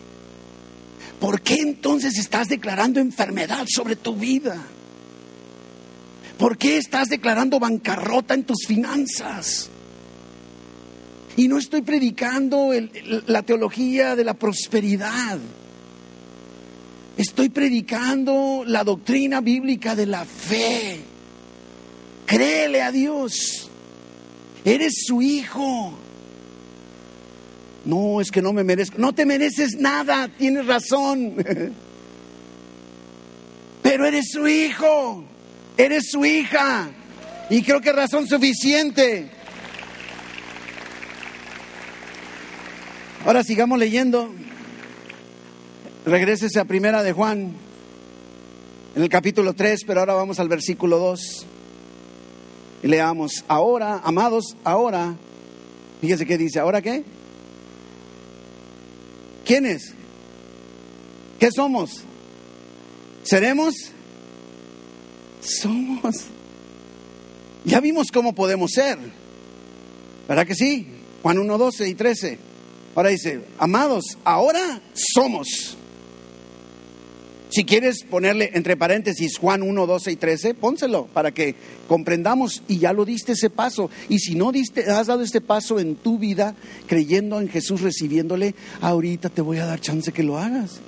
[1.21, 4.61] ¿Por qué entonces estás declarando enfermedad sobre tu vida?
[6.39, 9.69] ¿Por qué estás declarando bancarrota en tus finanzas?
[11.37, 12.71] Y no estoy predicando
[13.27, 15.39] la teología de la prosperidad.
[17.17, 21.01] Estoy predicando la doctrina bíblica de la fe.
[22.25, 23.69] Créele a Dios.
[24.65, 25.93] Eres su hijo.
[27.85, 28.99] No, es que no me merezco.
[28.99, 31.35] No te mereces nada, tienes razón.
[33.83, 35.25] Pero eres su hijo,
[35.77, 36.91] eres su hija.
[37.49, 39.31] Y creo que razón suficiente.
[43.25, 44.31] Ahora sigamos leyendo.
[46.05, 47.55] Regrésese a primera de Juan,
[48.95, 51.47] en el capítulo 3, pero ahora vamos al versículo 2.
[52.83, 55.15] Y leamos, ahora, amados, ahora,
[56.01, 57.05] fíjese qué dice, ¿ahora qué?
[59.51, 59.95] ¿Quiénes?
[61.41, 62.03] ¿Qué somos?
[63.25, 63.75] ¿Seremos?
[65.41, 66.27] Somos.
[67.65, 68.97] Ya vimos cómo podemos ser.
[70.29, 70.87] ¿Verdad que sí?
[71.23, 72.39] Juan 1, 12 y 13.
[72.95, 75.77] Ahora dice, amados, ahora somos.
[77.51, 81.57] Si quieres ponerle entre paréntesis Juan 1, 12 y 13, pónselo para que
[81.89, 83.91] comprendamos y ya lo diste ese paso.
[84.09, 86.55] Y si no diste, has dado este paso en tu vida
[86.87, 90.81] creyendo en Jesús, recibiéndole, ahorita te voy a dar chance que lo hagas.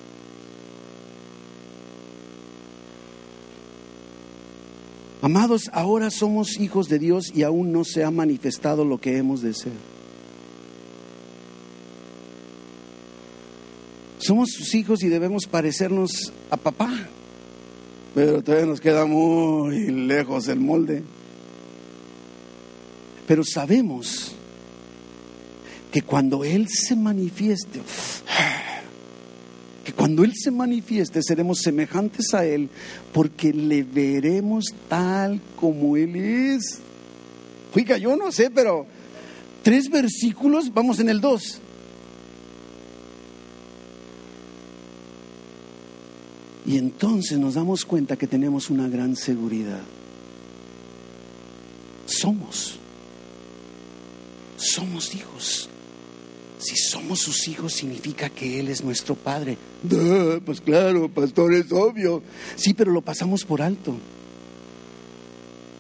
[5.21, 9.43] Amados, ahora somos hijos de Dios y aún no se ha manifestado lo que hemos
[9.43, 9.92] de ser.
[14.23, 17.09] Somos sus hijos y debemos parecernos a papá,
[18.15, 21.03] pero todavía nos queda muy lejos el molde.
[23.27, 24.37] Pero sabemos
[25.91, 27.81] que cuando Él se manifieste,
[29.85, 32.69] que cuando Él se manifieste seremos semejantes a Él
[33.13, 36.79] porque le veremos tal como Él es.
[37.75, 38.87] Oiga, yo no sé, pero
[39.65, 41.61] tres versículos, vamos en el dos.
[46.65, 49.81] Y entonces nos damos cuenta que tenemos una gran seguridad.
[52.07, 52.77] Somos,
[54.57, 55.69] somos hijos.
[56.59, 59.59] Si somos sus hijos significa que Él es nuestro Padre.
[60.45, 62.23] pues claro, pastor, es obvio.
[62.55, 63.97] Sí, pero lo pasamos por alto.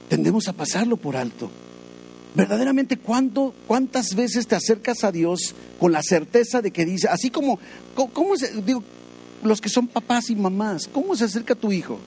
[0.09, 1.49] Tendemos a pasarlo por alto.
[2.35, 7.31] Verdaderamente, ¿cuánto, ¿cuántas veces te acercas a Dios con la certeza de que dice, así
[7.31, 7.59] como,
[7.95, 8.83] ¿cómo, se, digo,
[9.43, 11.99] los que son papás y mamás, ¿cómo se acerca tu hijo?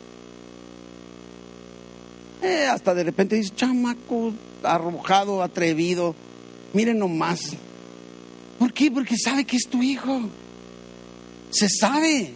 [2.42, 4.34] Eh, hasta de repente dice, chamaco,
[4.64, 6.16] arrojado, atrevido,
[6.74, 7.58] miren nomás,
[8.58, 8.90] ¿Por qué?
[8.90, 10.30] Porque sabe que es tu hijo.
[11.50, 12.34] Se sabe.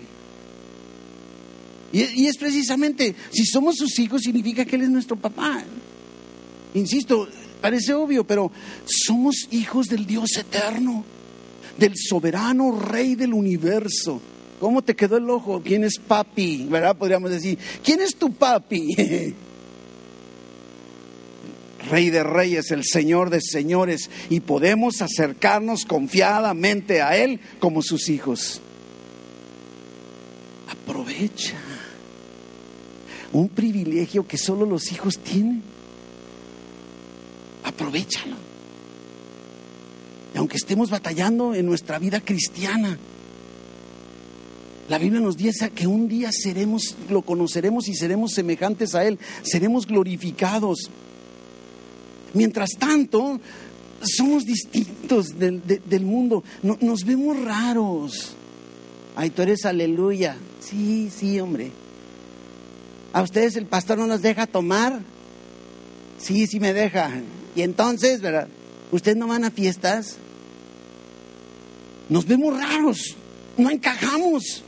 [1.91, 5.64] Y, es precisamente, si somos sus hijos, significa que Él es nuestro papá.
[6.74, 7.28] Insisto,
[7.62, 8.52] parece obvio, pero
[8.86, 11.04] somos hijos del Dios eterno,
[11.78, 14.22] del soberano Rey del universo.
[14.60, 15.62] ¿Cómo te quedó el ojo?
[15.64, 16.68] ¿Quién es papi?
[16.70, 16.97] ¿Verdad?
[16.97, 19.36] Podríamos decir, ¿quién es tu papi?
[21.89, 28.10] Rey de Reyes, el Señor de Señores, y podemos acercarnos confiadamente a Él como sus
[28.10, 28.62] hijos.
[30.70, 31.55] Aprovecha
[33.32, 35.62] un privilegio que solo los hijos tienen.
[37.64, 38.36] Aprovechalo.
[40.34, 42.97] Y aunque estemos batallando en nuestra vida cristiana,
[44.90, 49.20] la Biblia nos dice que un día seremos, lo conoceremos y seremos semejantes a Él,
[49.44, 50.90] seremos glorificados.
[52.34, 53.40] Mientras tanto,
[54.02, 58.36] somos distintos del, mundo, nos vemos raros.
[59.16, 60.38] Ay, tú eres aleluya.
[60.60, 61.72] Sí, sí, hombre.
[63.14, 65.02] ¿A ustedes el pastor no nos deja tomar?
[66.18, 67.12] Sí, sí me deja.
[67.56, 68.48] Y entonces, ¿verdad?
[68.92, 70.18] ¿Ustedes no van a fiestas?
[72.10, 73.16] Nos vemos raros,
[73.56, 74.64] no encajamos.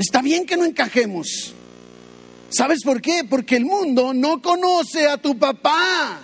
[0.00, 1.52] Está bien que no encajemos.
[2.48, 3.22] ¿Sabes por qué?
[3.28, 6.18] Porque el mundo no conoce a tu papá.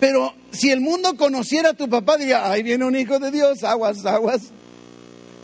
[0.00, 3.62] Pero si el mundo conociera a tu papá, diría, ahí viene un hijo de Dios,
[3.62, 4.50] aguas, aguas.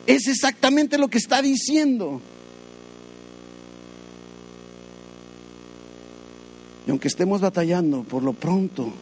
[0.08, 2.20] Es exactamente lo que está diciendo.
[6.84, 8.92] Y aunque estemos batallando, por lo pronto,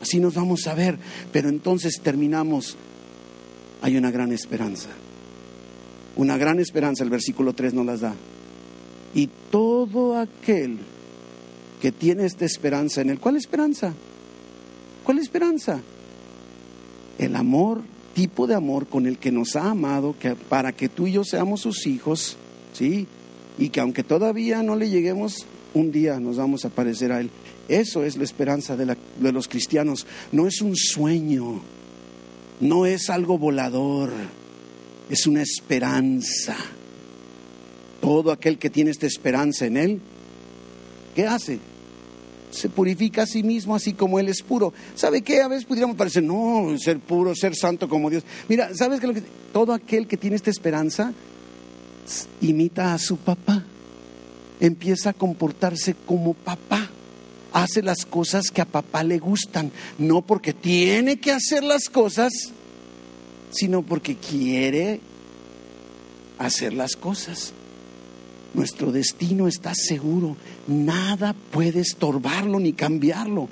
[0.00, 0.96] así nos vamos a ver,
[1.32, 2.76] pero entonces terminamos,
[3.82, 4.90] hay una gran esperanza.
[6.16, 8.14] Una gran esperanza, el versículo 3 nos las da.
[9.14, 10.78] Y todo aquel
[11.80, 13.94] que tiene esta esperanza en él, ¿cuál esperanza?
[15.04, 15.80] ¿Cuál esperanza?
[17.18, 17.82] El amor,
[18.14, 21.24] tipo de amor con el que nos ha amado, que para que tú y yo
[21.24, 22.36] seamos sus hijos,
[22.72, 23.06] ¿sí?
[23.58, 27.30] Y que aunque todavía no le lleguemos, un día nos vamos a parecer a Él.
[27.68, 30.06] Eso es la esperanza de, de los cristianos.
[30.32, 31.60] No es un sueño,
[32.60, 34.10] no es algo volador,
[35.10, 36.56] es una esperanza.
[38.00, 40.00] Todo aquel que tiene esta esperanza en Él,
[41.14, 41.58] ¿qué hace?
[42.54, 44.72] se purifica a sí mismo así como Él es puro.
[44.94, 45.42] ¿Sabe qué?
[45.42, 48.22] A veces pudiéramos parecer, no, ser puro, ser santo como Dios.
[48.48, 49.22] Mira, ¿sabes qué?
[49.52, 51.12] Todo aquel que tiene esta esperanza
[52.40, 53.64] imita a su papá,
[54.60, 56.90] empieza a comportarse como papá,
[57.52, 62.32] hace las cosas que a papá le gustan, no porque tiene que hacer las cosas,
[63.54, 65.00] sino porque quiere
[66.38, 67.52] hacer las cosas.
[68.52, 70.36] Nuestro destino está seguro.
[70.66, 73.48] Nada puede estorbarlo ni cambiarlo.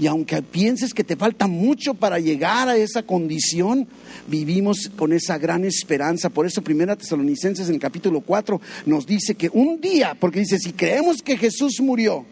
[0.00, 3.88] Y aunque pienses que te falta mucho para llegar a esa condición,
[4.28, 6.30] vivimos con esa gran esperanza.
[6.30, 10.58] Por eso Primera Tesalonicenses en el capítulo 4 nos dice que un día, porque dice,
[10.58, 12.24] si creemos que Jesús murió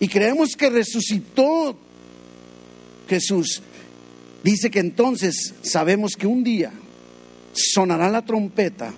[0.00, 1.76] y creemos que resucitó
[3.06, 3.62] Jesús,
[4.42, 6.72] dice que entonces sabemos que un día
[7.52, 8.92] sonará la trompeta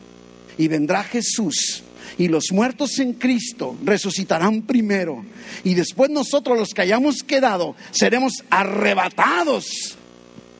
[0.58, 1.82] y vendrá Jesús
[2.18, 5.24] y los muertos en Cristo resucitarán primero
[5.64, 9.96] y después nosotros los que hayamos quedado seremos arrebatados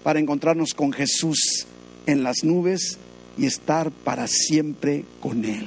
[0.02, 1.66] para encontrarnos con Jesús
[2.06, 2.98] en las nubes
[3.38, 5.66] y estar para siempre con Él.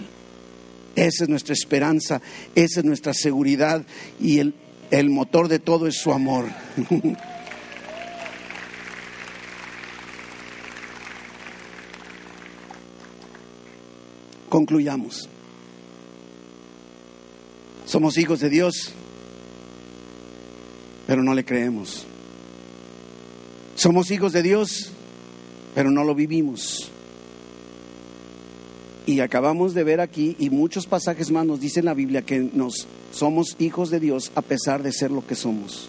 [0.95, 2.21] Esa es nuestra esperanza,
[2.55, 3.83] esa es nuestra seguridad
[4.19, 6.45] y el, motor de todo es su amor.
[14.49, 15.29] Concluyamos.
[17.85, 18.91] Somos hijos de Dios,
[21.05, 22.05] pero no le creemos.
[23.75, 24.91] Somos hijos de Dios,
[25.73, 26.91] pero no lo vivimos.
[29.05, 32.87] Y acabamos de ver aquí, y muchos pasajes más nos dicen la Biblia que nos
[33.13, 35.87] somos hijos de Dios a pesar de ser lo que somos.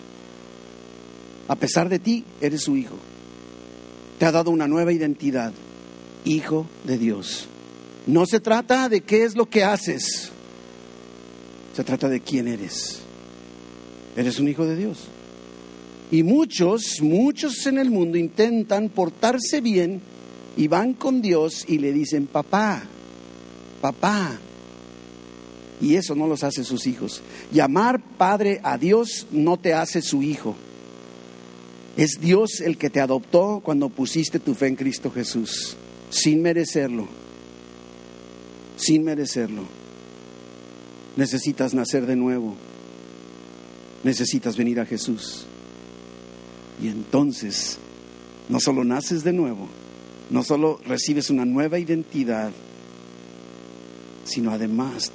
[1.49, 2.95] A pesar de ti, eres su hijo.
[4.19, 5.53] Te ha dado una nueva identidad,
[6.25, 7.49] hijo de Dios.
[8.09, 10.31] No se trata de qué es lo que haces,
[11.77, 13.01] se trata de quién eres.
[14.17, 15.05] Eres un hijo de Dios.
[16.11, 20.01] Y muchos, muchos en el mundo intentan portarse bien
[20.57, 22.83] y van con Dios y le dicen, papá,
[23.83, 24.39] papá.
[25.79, 27.21] Y eso no los hace sus hijos.
[27.53, 30.57] Llamar padre a Dios no te hace su hijo.
[31.99, 35.77] Es Dios el que te adoptó cuando pusiste tu fe en Cristo Jesús,
[36.09, 37.07] sin merecerlo,
[38.79, 39.64] sin merecerlo.
[41.16, 42.55] Necesitas nacer de nuevo,
[44.05, 45.45] necesitas venir a Jesús.
[46.81, 47.79] Y entonces,
[48.49, 49.68] no solo naces de nuevo,
[50.31, 52.53] no solo recibes una nueva identidad,
[54.24, 55.11] sino además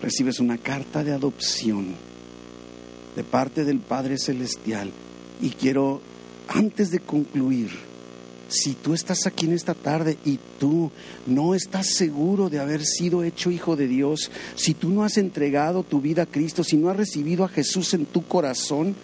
[0.00, 1.94] recibes una carta de adopción
[3.16, 4.92] de parte del Padre Celestial.
[5.40, 6.00] Y quiero,
[6.48, 7.70] antes de concluir,
[8.48, 10.90] si tú estás aquí en esta tarde y tú
[11.26, 15.82] no estás seguro de haber sido hecho hijo de Dios, si tú no has entregado
[15.82, 18.94] tu vida a Cristo, si no has recibido a Jesús en tu corazón,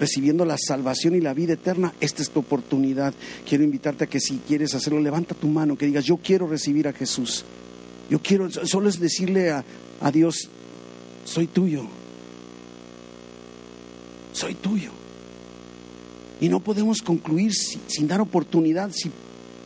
[0.00, 3.12] recibiendo la salvación y la vida eterna, esta es tu oportunidad.
[3.46, 6.88] Quiero invitarte a que si quieres hacerlo, levanta tu mano, que digas, yo quiero recibir
[6.88, 7.44] a Jesús.
[8.08, 9.64] Yo quiero, solo es decirle a,
[10.12, 10.48] Dios,
[11.24, 11.84] soy tuyo.
[14.32, 14.92] Soy tuyo.
[16.40, 19.10] Y no podemos concluir sin dar oportunidad si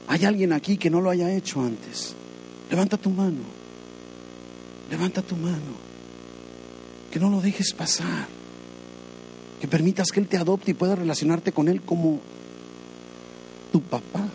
[0.09, 2.15] hay alguien aquí que no lo haya hecho antes.
[2.71, 3.41] Levanta tu mano.
[4.91, 5.93] Levanta tu mano.
[7.11, 8.27] Que no lo dejes pasar.
[9.61, 12.21] Que permitas que Él te adopte y pueda relacionarte con Él como
[13.71, 14.29] tu papá.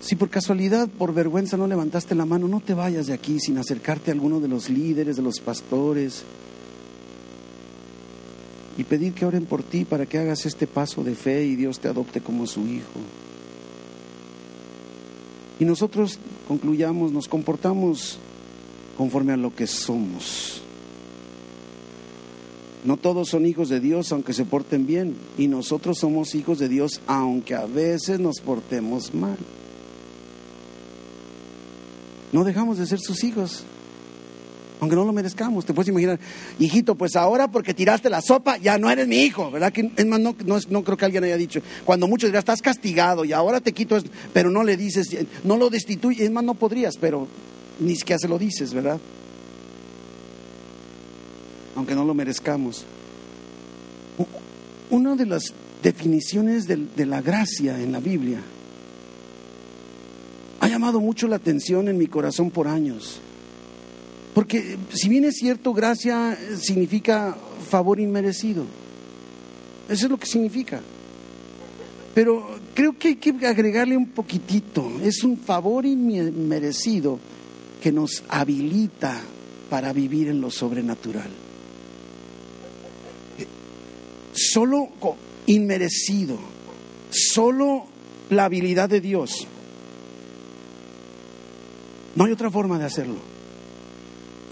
[0.00, 3.56] Si por casualidad, por vergüenza no levantaste la mano, no te vayas de aquí sin
[3.56, 6.24] acercarte a alguno de los líderes, de los pastores,
[8.76, 11.80] y pedir que oren por ti para que hagas este paso de fe y Dios
[11.80, 13.00] te adopte como su hijo.
[15.60, 16.18] Y nosotros
[16.48, 18.18] concluyamos, nos comportamos
[18.96, 20.62] conforme a lo que somos.
[22.84, 26.68] No todos son hijos de Dios aunque se porten bien, y nosotros somos hijos de
[26.68, 29.38] Dios aunque a veces nos portemos mal
[32.34, 33.62] no dejamos de ser sus hijos.
[34.84, 36.20] Aunque no lo merezcamos, te puedes imaginar,
[36.58, 39.72] hijito, pues ahora porque tiraste la sopa, ya no eres mi hijo, ¿verdad?
[39.72, 41.62] Que, es más, no, no, creo que alguien haya dicho.
[41.86, 43.98] Cuando muchos dirán, estás castigado y ahora te quito,
[44.34, 45.08] pero no le dices,
[45.42, 47.26] no lo destituyes, es más, no podrías, pero
[47.80, 49.00] ni siquiera se lo dices, ¿verdad?
[51.76, 52.84] Aunque no lo merezcamos.
[54.90, 55.44] Una de las
[55.82, 58.42] definiciones de la gracia en la Biblia
[60.60, 63.22] ha llamado mucho la atención en mi corazón por años.
[64.34, 67.36] Porque si bien es cierto, gracia significa
[67.68, 68.64] favor inmerecido.
[69.88, 70.80] Eso es lo que significa.
[72.14, 74.90] Pero creo que hay que agregarle un poquitito.
[75.02, 77.18] Es un favor inmerecido
[77.80, 79.20] que nos habilita
[79.70, 81.30] para vivir en lo sobrenatural.
[84.32, 84.88] Solo
[85.46, 86.38] inmerecido,
[87.10, 87.86] solo
[88.30, 89.46] la habilidad de Dios
[92.14, 93.33] no hay otra forma de hacerlo.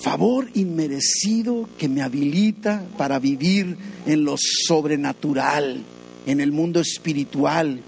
[0.02, 5.84] Favor inmerecido que me habilita para vivir en lo sobrenatural,
[6.26, 7.80] en el mundo espiritual.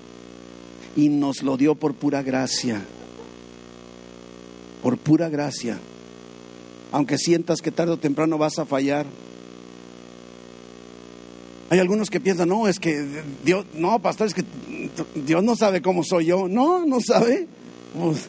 [0.95, 2.81] Y nos lo dio por pura gracia.
[4.81, 5.81] Por pura gracia.
[6.93, 9.07] Aunque sientas que tarde o temprano vas a fallar.
[11.71, 13.05] Hay algunos que piensan, no, es que
[13.45, 14.45] Dios, no, pastor, es que
[15.17, 16.47] Dios no sabe cómo soy yo.
[16.47, 17.49] No, no sabe.
[17.99, 18.29] Pues,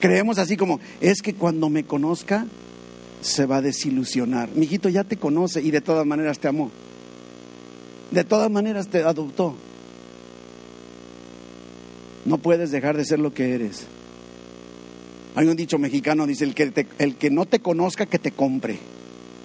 [0.00, 2.46] Creemos así como, es que cuando me conozca
[3.20, 4.50] se va a desilusionar.
[4.54, 6.70] Mi hijito ya te conoce y de todas maneras te amó.
[8.10, 9.54] De todas maneras te adoptó.
[12.24, 13.86] No puedes dejar de ser lo que eres.
[15.34, 18.78] Hay un dicho mexicano, dice, el que, el que no te conozca, que te compre.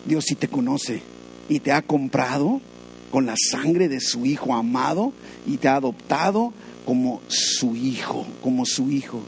[0.05, 1.01] Dios sí te conoce
[1.49, 2.61] y te ha comprado
[3.11, 5.11] con la sangre de su Hijo amado
[5.45, 6.53] y te ha adoptado
[6.85, 9.21] como su Hijo, como su Hijo.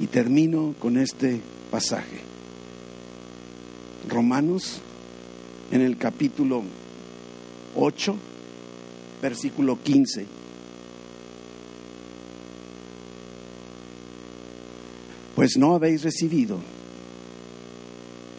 [0.00, 1.40] Y termino con este
[1.70, 2.20] pasaje.
[4.08, 4.80] Romanos
[5.70, 6.62] en el capítulo
[7.76, 8.16] 8,
[9.22, 10.26] versículo 15.
[15.34, 16.60] Pues no habéis recibido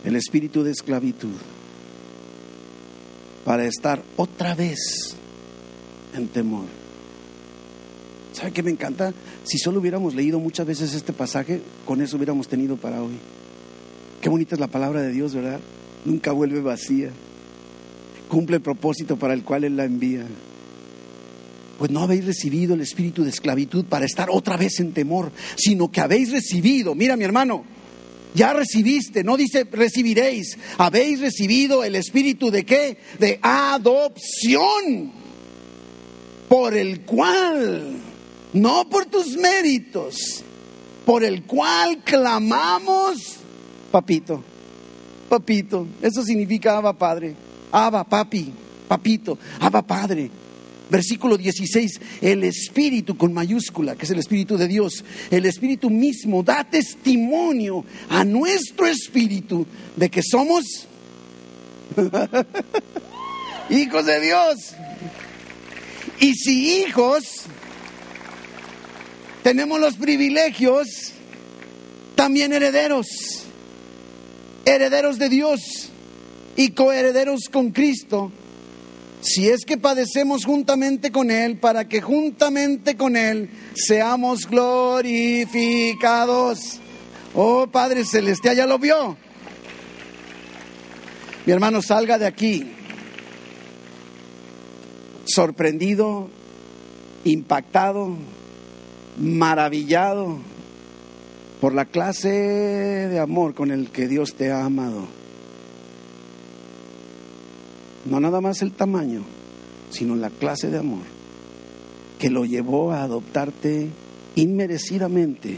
[0.03, 1.35] el espíritu de esclavitud
[3.45, 5.15] para estar otra vez
[6.13, 6.65] en temor.
[8.33, 9.13] ¿Sabe qué me encanta?
[9.43, 13.17] Si solo hubiéramos leído muchas veces este pasaje, con eso hubiéramos tenido para hoy.
[14.21, 15.59] Qué bonita es la palabra de Dios, ¿verdad?
[16.05, 17.09] Nunca vuelve vacía.
[18.29, 20.25] Cumple el propósito para el cual Él la envía.
[21.77, 25.91] Pues no habéis recibido el espíritu de esclavitud para estar otra vez en temor, sino
[25.91, 27.65] que habéis recibido, mira mi hermano,
[28.33, 32.97] ya recibiste, no dice recibiréis, habéis recibido el espíritu de qué?
[33.19, 35.11] De adopción,
[36.47, 37.97] por el cual,
[38.53, 40.43] no por tus méritos,
[41.05, 43.37] por el cual clamamos,
[43.91, 44.43] papito,
[45.27, 47.35] papito, eso significa Abba Padre,
[47.71, 48.53] Abba Papi,
[48.87, 50.29] papito, Abba Padre.
[50.89, 56.43] Versículo 16, el Espíritu con mayúscula, que es el Espíritu de Dios, el Espíritu mismo
[56.43, 60.87] da testimonio a nuestro Espíritu de que somos
[63.71, 64.75] hijos de Dios.
[66.19, 67.47] Y si hijos,
[69.43, 70.87] tenemos los privilegios,
[72.15, 73.07] también herederos,
[74.65, 75.59] herederos de Dios
[76.55, 78.31] y coherederos con Cristo
[79.23, 86.81] si es que padecemos juntamente con Él, para que juntamente con Él seamos glorificados.
[87.33, 89.15] Oh Padre Celestial, ya lo vio.
[91.45, 92.69] Mi hermano, salga de aquí
[95.25, 96.29] sorprendido,
[97.23, 98.17] impactado,
[99.18, 100.38] maravillado
[101.61, 105.07] por la clase de amor con el que Dios te ha amado.
[108.05, 109.24] No nada más el tamaño,
[109.89, 111.14] sino la clase de amor
[112.20, 113.89] que lo llevó a adoptarte
[114.36, 115.57] inmerecidamente,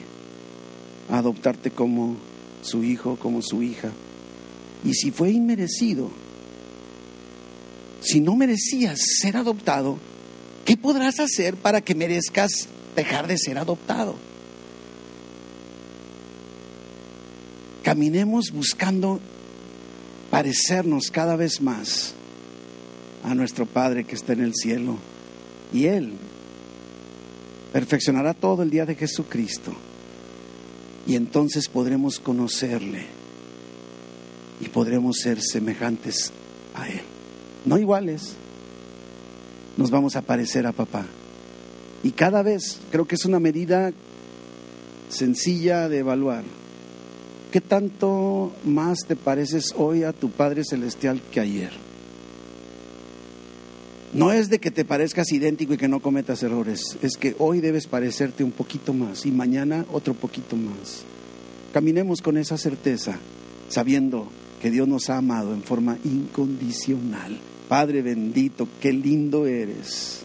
[1.09, 2.17] a adoptarte como
[2.61, 3.91] su hijo, como su hija.
[4.83, 6.09] Y si fue inmerecido,
[8.01, 9.97] si no merecías ser adoptado,
[10.65, 14.15] ¿qué podrás hacer para que merezcas dejar de ser adoptado?
[17.83, 19.19] Caminemos buscando
[20.31, 22.13] parecernos cada vez más
[23.23, 24.97] a nuestro Padre que está en el cielo.
[25.71, 26.13] Y Él
[27.71, 29.73] perfeccionará todo el día de Jesucristo.
[31.05, 33.05] Y entonces podremos conocerle
[34.59, 36.31] y podremos ser semejantes
[36.73, 37.01] a Él.
[37.65, 38.33] No iguales,
[39.77, 41.05] nos vamos a parecer a papá.
[42.05, 43.91] Y cada vez creo que es una medida
[45.09, 46.43] sencilla de evaluar.
[47.51, 51.71] ¿Qué tanto más te pareces hoy a tu Padre Celestial que ayer?
[54.13, 57.59] No es de que te parezcas idéntico y que no cometas errores, es que hoy
[57.59, 61.01] debes parecerte un poquito más y mañana otro poquito más.
[61.73, 63.17] Caminemos con esa certeza,
[63.67, 64.27] sabiendo
[64.61, 67.39] que Dios nos ha amado en forma incondicional.
[67.67, 70.23] Padre bendito, qué lindo eres.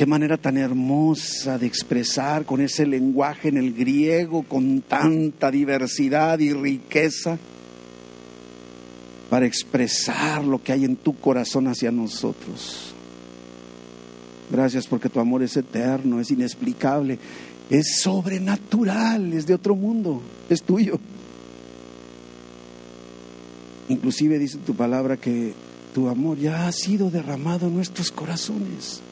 [0.00, 6.38] Qué manera tan hermosa de expresar con ese lenguaje en el griego, con tanta diversidad
[6.38, 7.36] y riqueza
[9.28, 12.94] para expresar lo que hay en tu corazón hacia nosotros.
[14.50, 17.18] Gracias porque tu amor es eterno, es inexplicable,
[17.68, 20.98] es sobrenatural, es de otro mundo, es tuyo.
[23.90, 25.52] Inclusive dice tu palabra que
[25.92, 29.02] tu amor ya ha sido derramado en nuestros corazones.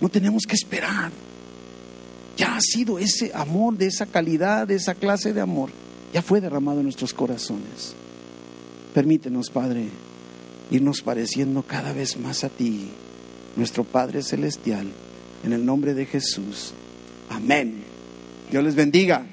[0.00, 1.10] No tenemos que esperar.
[2.36, 5.70] Ya ha sido ese amor de esa calidad, de esa clase de amor.
[6.12, 7.94] Ya fue derramado en nuestros corazones.
[8.94, 9.88] Permítenos, Padre,
[10.70, 12.88] irnos pareciendo cada vez más a ti,
[13.56, 14.88] nuestro Padre Celestial,
[15.44, 16.72] en el nombre de Jesús.
[17.28, 17.82] Amén.
[18.50, 19.26] Dios les bendiga.